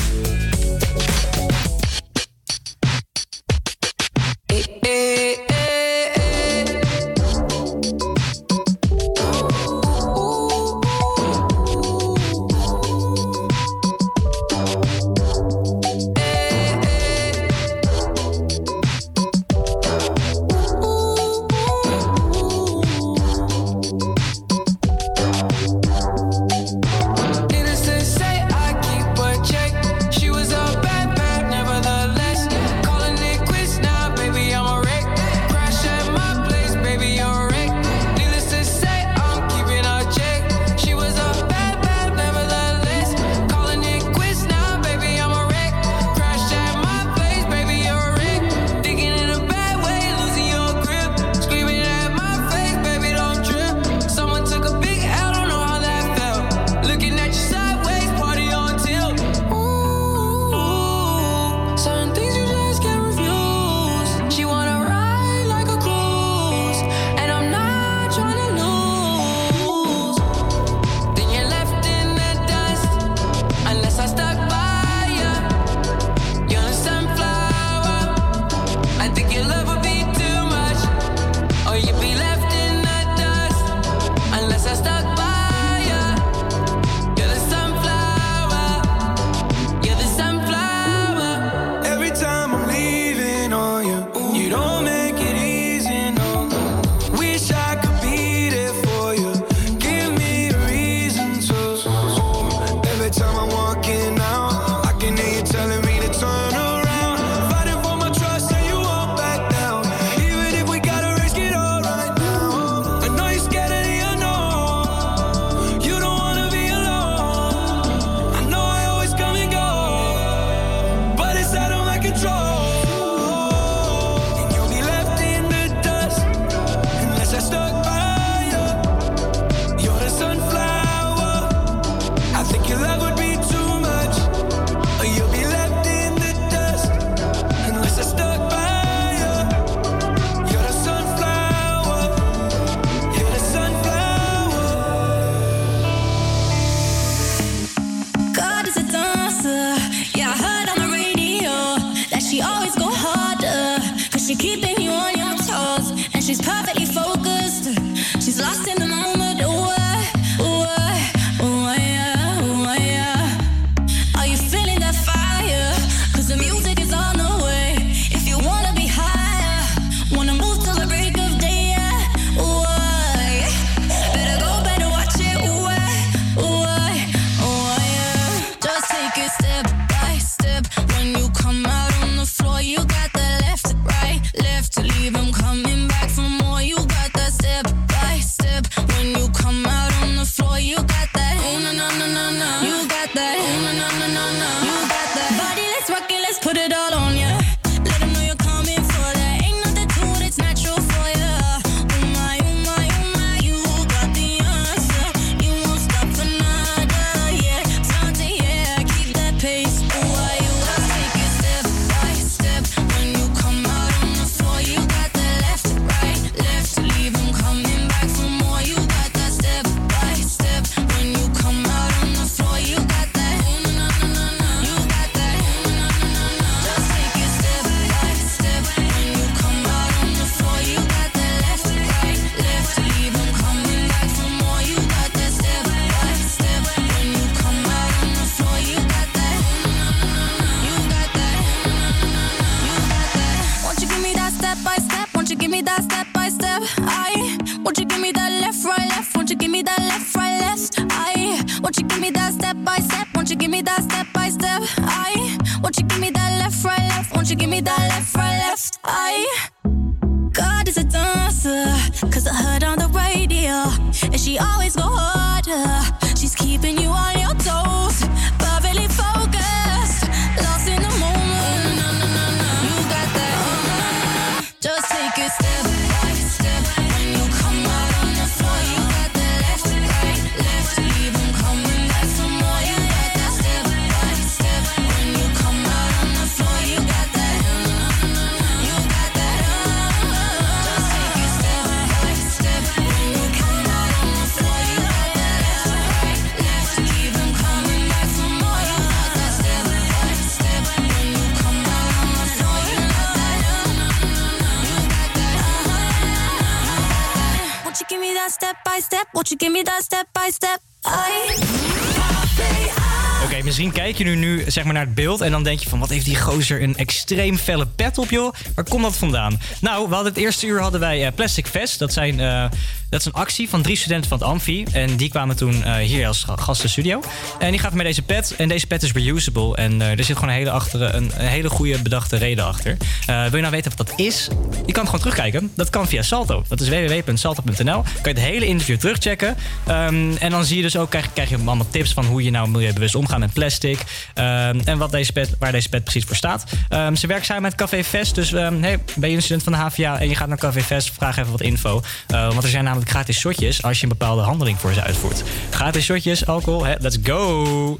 [313.69, 315.89] Kijk je nu, nu zeg maar naar het beeld en dan denk je van wat
[315.89, 318.33] heeft die gozer een extreem felle pet op joh.
[318.55, 319.39] Waar komt dat vandaan?
[319.61, 321.79] Nou, we hadden het eerste uur hadden wij eh, Plastic Fest.
[321.79, 322.45] Dat, zijn, eh,
[322.89, 324.65] dat is een actie van drie studenten van het Amfi.
[324.71, 327.01] En die kwamen toen eh, hier als ga- gast in de studio.
[327.39, 328.35] En die gaven mij deze pet.
[328.37, 329.55] En deze pet is reusable.
[329.55, 332.77] En er zit gewoon een hele, achter, een, een hele goede bedachte reden achter.
[333.05, 334.27] Wil je nou weten wat dat is?
[334.71, 335.51] Je kan het gewoon terugkijken.
[335.55, 336.43] Dat kan via Salto.
[336.47, 337.81] Dat is www.salto.nl.
[337.81, 339.37] Kan je het hele interview terugchecken.
[339.67, 342.31] Ehm, en dan zie je dus ook, krijg, krijg je allemaal tips van hoe je
[342.31, 343.79] nou milieubewust omgaat met plastic.
[344.13, 346.43] Ehm, en wat deze pet, waar deze pet precies voor staat.
[346.69, 348.15] Ehm, ze werken samen met Café Fest.
[348.15, 350.91] Dus hey, ben je een student van de HVA en je gaat naar Café Fest,
[350.93, 351.81] vraag even wat info.
[352.07, 355.23] Eh, want er zijn namelijk gratis shotjes als je een bepaalde handeling voor ze uitvoert.
[355.49, 357.79] Gratis shotjes, alcohol, let's go!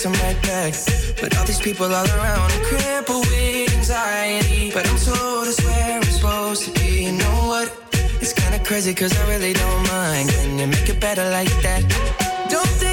[0.00, 0.72] Them right back.
[1.20, 4.70] But all these people all around, I'm crippled with anxiety.
[4.72, 7.04] But I'm told it's where I'm supposed to be.
[7.04, 7.68] You know what?
[8.22, 10.30] It's kinda crazy, cause I really don't mind.
[10.30, 11.82] Can you make it better like that?
[12.48, 12.89] Don't think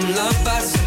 [0.00, 0.77] I'm loved by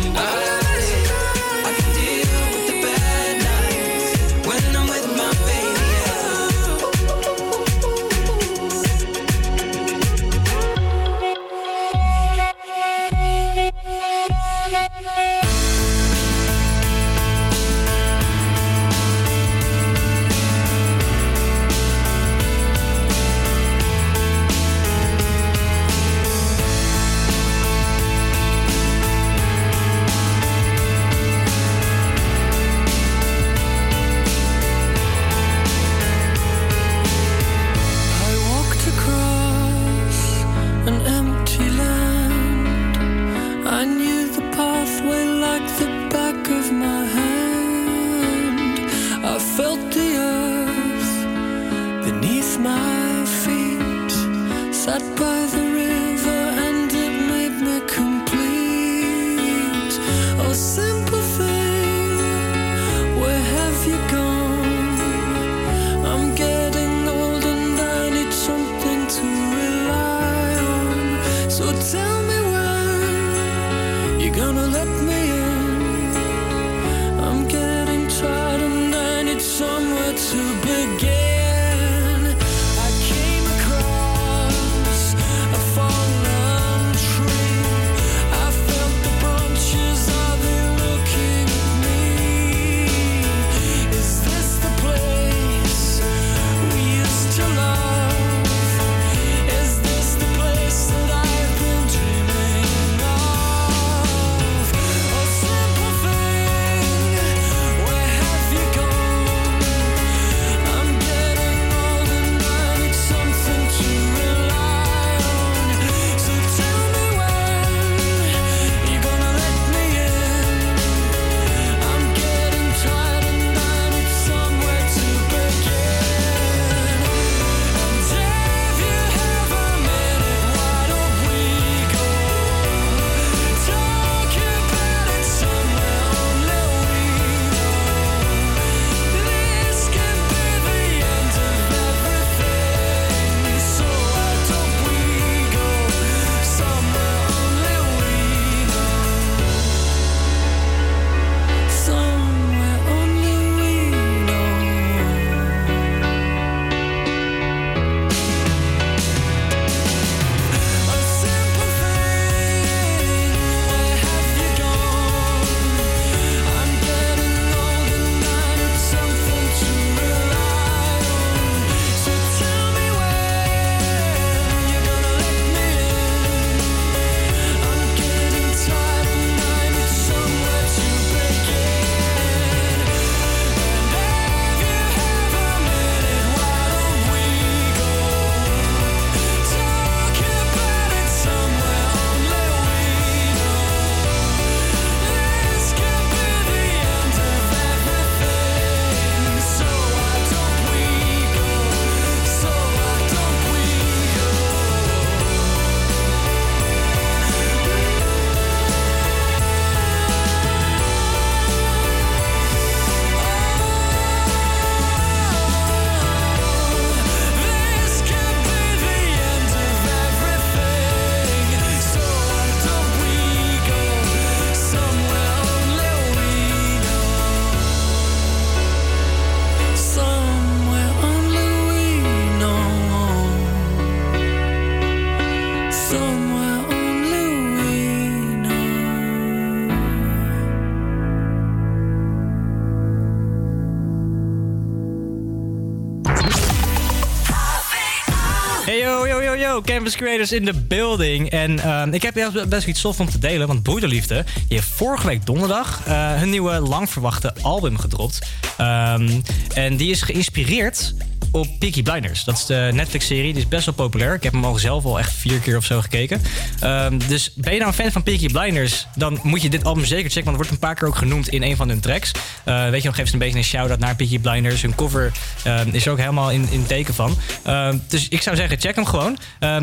[249.82, 251.30] Campus Creators in the building.
[251.30, 254.68] En ehm, ik heb juist best iets stof om te delen, want Broederliefde, die heeft
[254.68, 258.20] vorige week donderdag eh, hun nieuwe lang verwachte album gedropt.
[258.58, 259.22] Ehm,
[259.54, 260.94] en die is geïnspireerd
[261.32, 262.24] op Peaky Blinders.
[262.24, 264.14] Dat is de Netflix-serie, die is best wel populair.
[264.14, 266.22] Ik heb hem al zelf al echt vier keer of zo gekeken.
[266.60, 269.86] Ehm, dus ben je nou een fan van Peaky Blinders, dan moet je dit album
[269.86, 272.12] zeker checken, want het wordt een paar keer ook genoemd in een van hun tracks.
[272.44, 274.62] Eh, weet je nog, geef ze een beetje een shout-out naar Peaky Blinders.
[274.62, 275.12] Hun cover
[275.44, 277.18] ehm, is er ook helemaal in, in teken van.
[277.44, 279.18] Ehm, dus ik zou zeggen, check hem gewoon.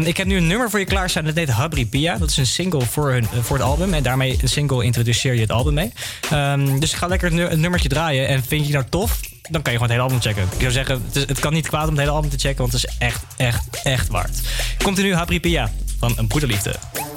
[0.04, 2.18] Ik heb nu een nummer voor je klaarstaan, dat heet Habri Pia.
[2.18, 3.94] Dat is een single voor, hun, voor het album.
[3.94, 5.92] En daarmee een single introduceer je het album mee.
[6.78, 8.28] Dus ik ga lekker het nu- het nummertje draaien.
[8.28, 9.20] En vind je nou tof,
[9.50, 10.42] dan kan je gewoon het hele album checken.
[10.52, 12.58] Ik zou zeggen, het, is- het kan niet kwaad om het hele album te checken,
[12.58, 14.38] want het is echt, echt, echt waard.
[14.82, 16.74] Komt er nu Habri Pia van een broederliefde.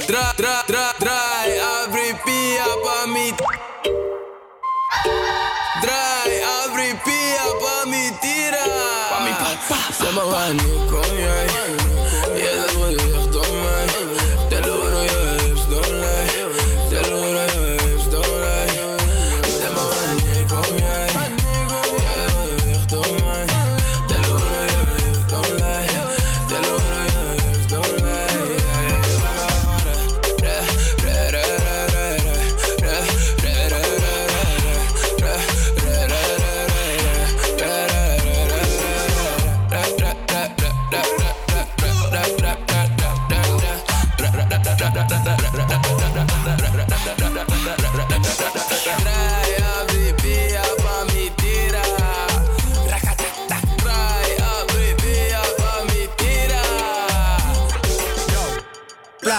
[0.08, 1.52] Dra, dra, dra, draai,
[1.86, 3.34] abri pia pa mi.
[5.82, 8.66] Draai, abri pia pa mi tira.
[9.10, 10.81] Pa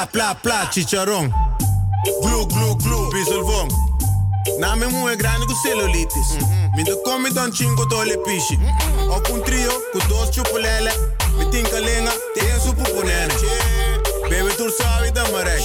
[0.03, 1.33] Pla, pla, pla, chicharrón.
[2.23, 3.69] Glu, glu, glu, piso vom.
[4.59, 6.29] Na me mueve grande con celulitis.
[6.33, 6.75] Mm-hmm.
[6.75, 8.57] Minder kom come don chingo tole pishi.
[8.57, 9.11] Mm-hmm.
[9.11, 10.91] o een trio, con dos chupulele.
[10.91, 11.37] Mm-hmm.
[11.39, 13.35] Me tinka lenga, te en su pupunene.
[14.29, 15.63] Baby, tu suave tamarek.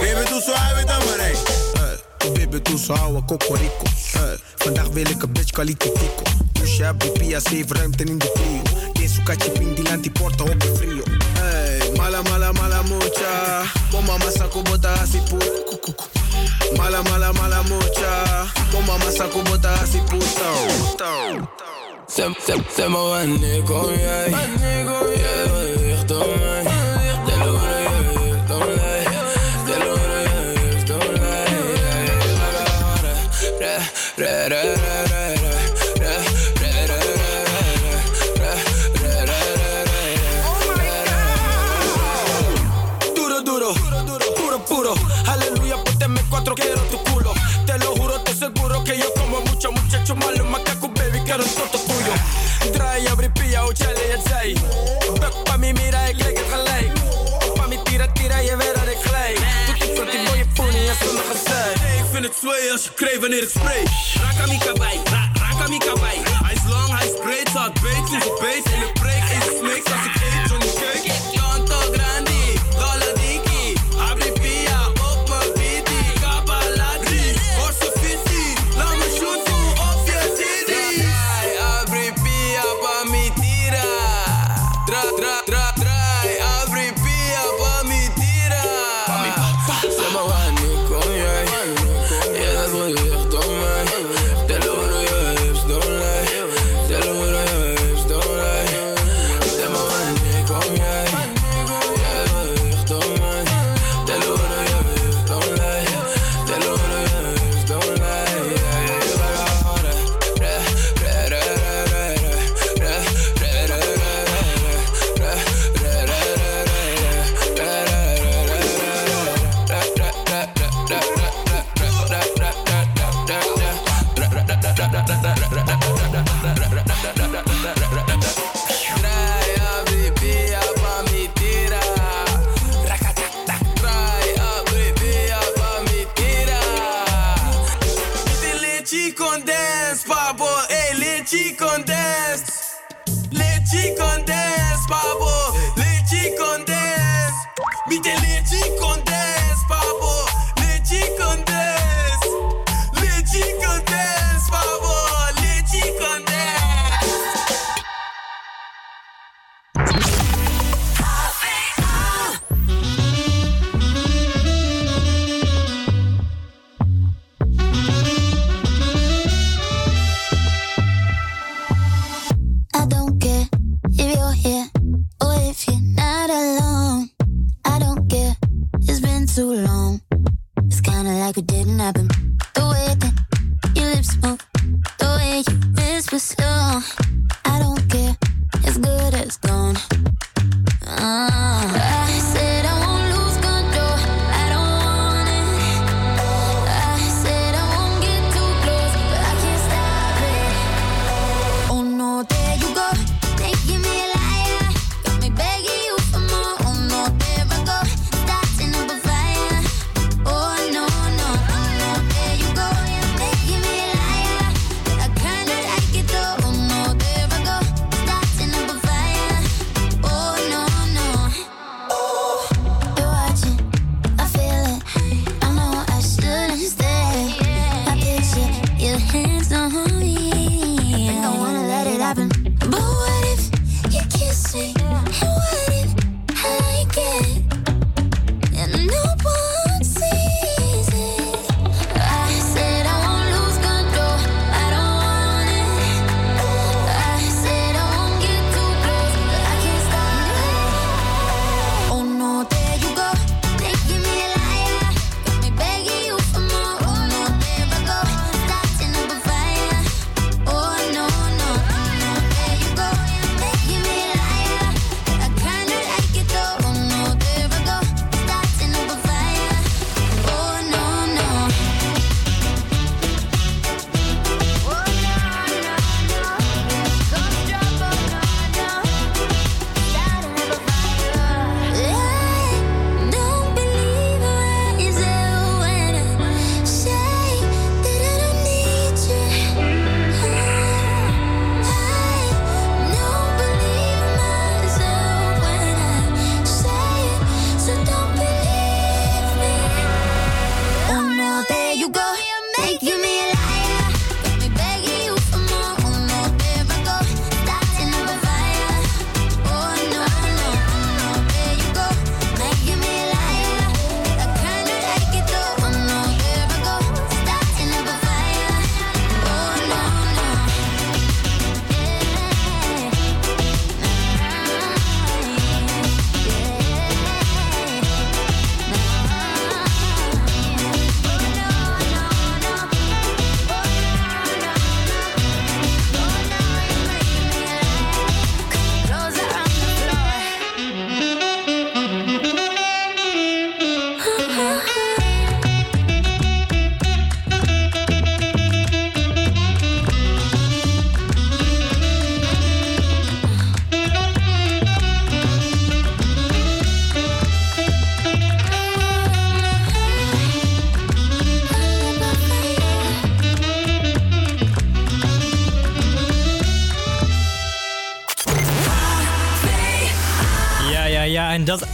[0.00, 1.36] Baby, tu sabe tamarek.
[1.74, 3.84] Eh, baby, tu sabe cocorico.
[4.14, 6.22] Eh, vandaag wil ik een bitch kwalitatico.
[6.52, 8.92] Pusha, BP, 7 ruimte in de trio.
[8.92, 11.02] Deze katje ping, die land die porta op de frio.
[12.08, 13.68] Mala, mala, mala mucha.
[13.92, 15.92] Mama masa kubota asi puta.
[16.78, 18.48] Mala, mala, mala mucha.
[18.72, 20.48] Bomba masa kubota asi puta.
[22.06, 25.57] Se, se, sem me va a negar, yeah.
[46.48, 47.32] Cuatro, quiero tu culo.
[47.66, 50.44] Te lo juro, te seguro que yo como mucho muchacho malo.
[50.44, 52.72] Macaco, baby, quiero todo tuyo.
[52.72, 54.60] Draai, abri, pia, o chale, het.
[55.20, 56.92] Buk pa mi, mira, ik leg het gelijk.
[57.54, 59.38] Pa mi, tira, tira, je weet dat ik gelijk.
[59.66, 60.96] Doet die front, die mooie pony en
[61.30, 61.76] gezeik.
[61.98, 63.82] Ik vind het sway als je kreeg wanneer ik spray.
[64.22, 66.16] Raka mi kabai, ra, raka mi kabai.
[66.44, 68.66] Hij is lang, hij is breed, zat beet, het beet.
[68.74, 68.97] In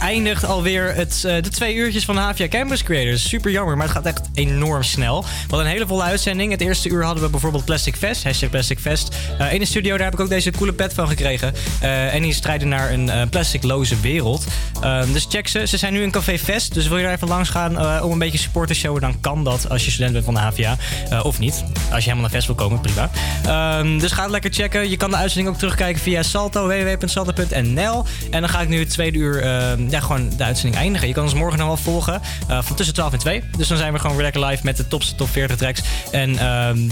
[0.05, 3.29] eindigt alweer het, eh, de twee uurtjes van Havia Campus Creators.
[3.29, 5.25] Super jammer, maar het gaat echt enorm snel.
[5.47, 6.51] Wat een hele volle uitzending.
[6.51, 9.15] Het eerste uur hadden we bijvoorbeeld Plastic Fest, hashtag Plastic Fest.
[9.37, 11.53] Eh, in de studio, daar heb ik ook deze coole pet van gekregen.
[11.81, 14.45] Eh, en die strijden naar een plasticloze wereld.
[14.85, 15.67] Ehm, dus check ze.
[15.67, 16.73] Ze zijn nu in Café Fest.
[16.73, 19.19] Dus wil je daar even langs gaan eh, om een beetje support te showen, dan
[19.19, 20.77] kan dat als je student bent van de HVA.
[21.09, 21.63] Eh, of niet.
[21.63, 23.09] Als je helemaal naar Fest wil komen, prima.
[23.45, 24.89] Ehm, dus ga het lekker checken.
[24.89, 28.03] Je kan de uitzending ook terugkijken via Salto, www.salto.nl.
[28.31, 31.07] En dan ga ik nu het tweede uur ehm, ja, gewoon de uitzending eindigen.
[31.07, 32.21] Je kan ons morgen nog wel volgen.
[32.47, 33.43] Eh, van tussen 12 en 2.
[33.57, 35.81] Dus dan zijn we gewoon weer lekker live met de topste top 40 tracks.
[36.11, 36.33] En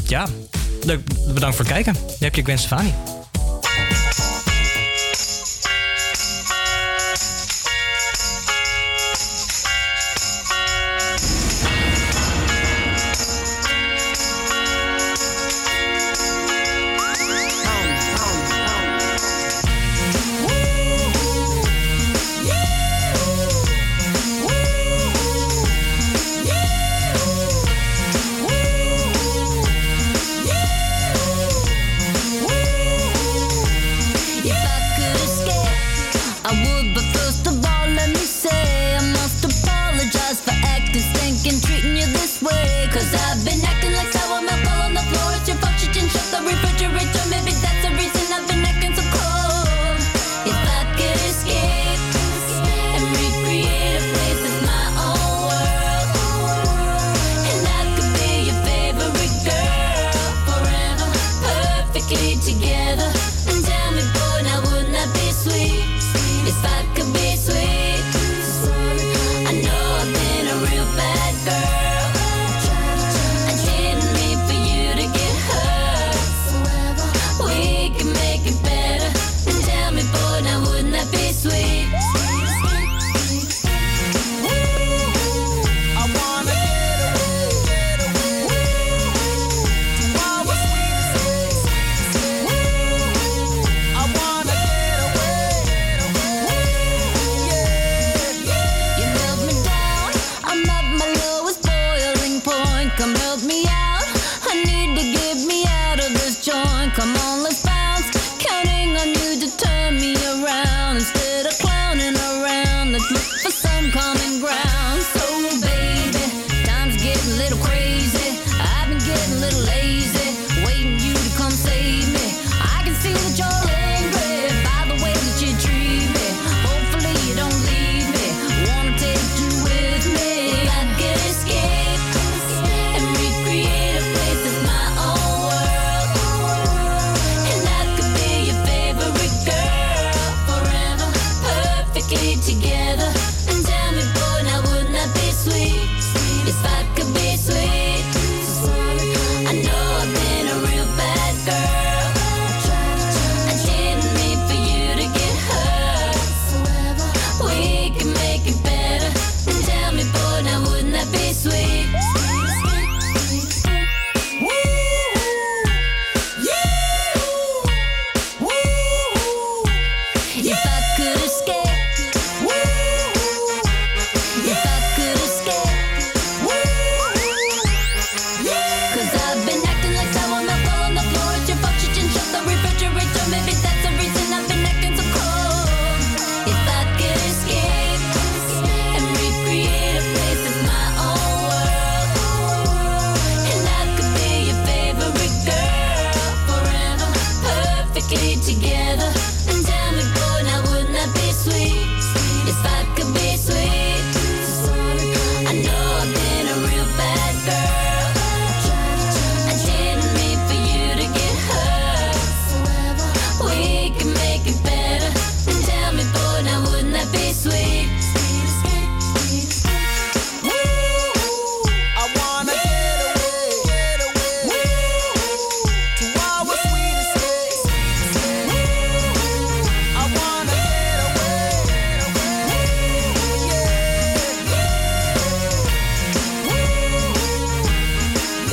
[0.07, 0.25] ja,
[0.83, 1.01] leuk.
[1.33, 1.93] Bedankt voor het kijken.
[1.93, 2.93] Dan heb je Gwen Stefani.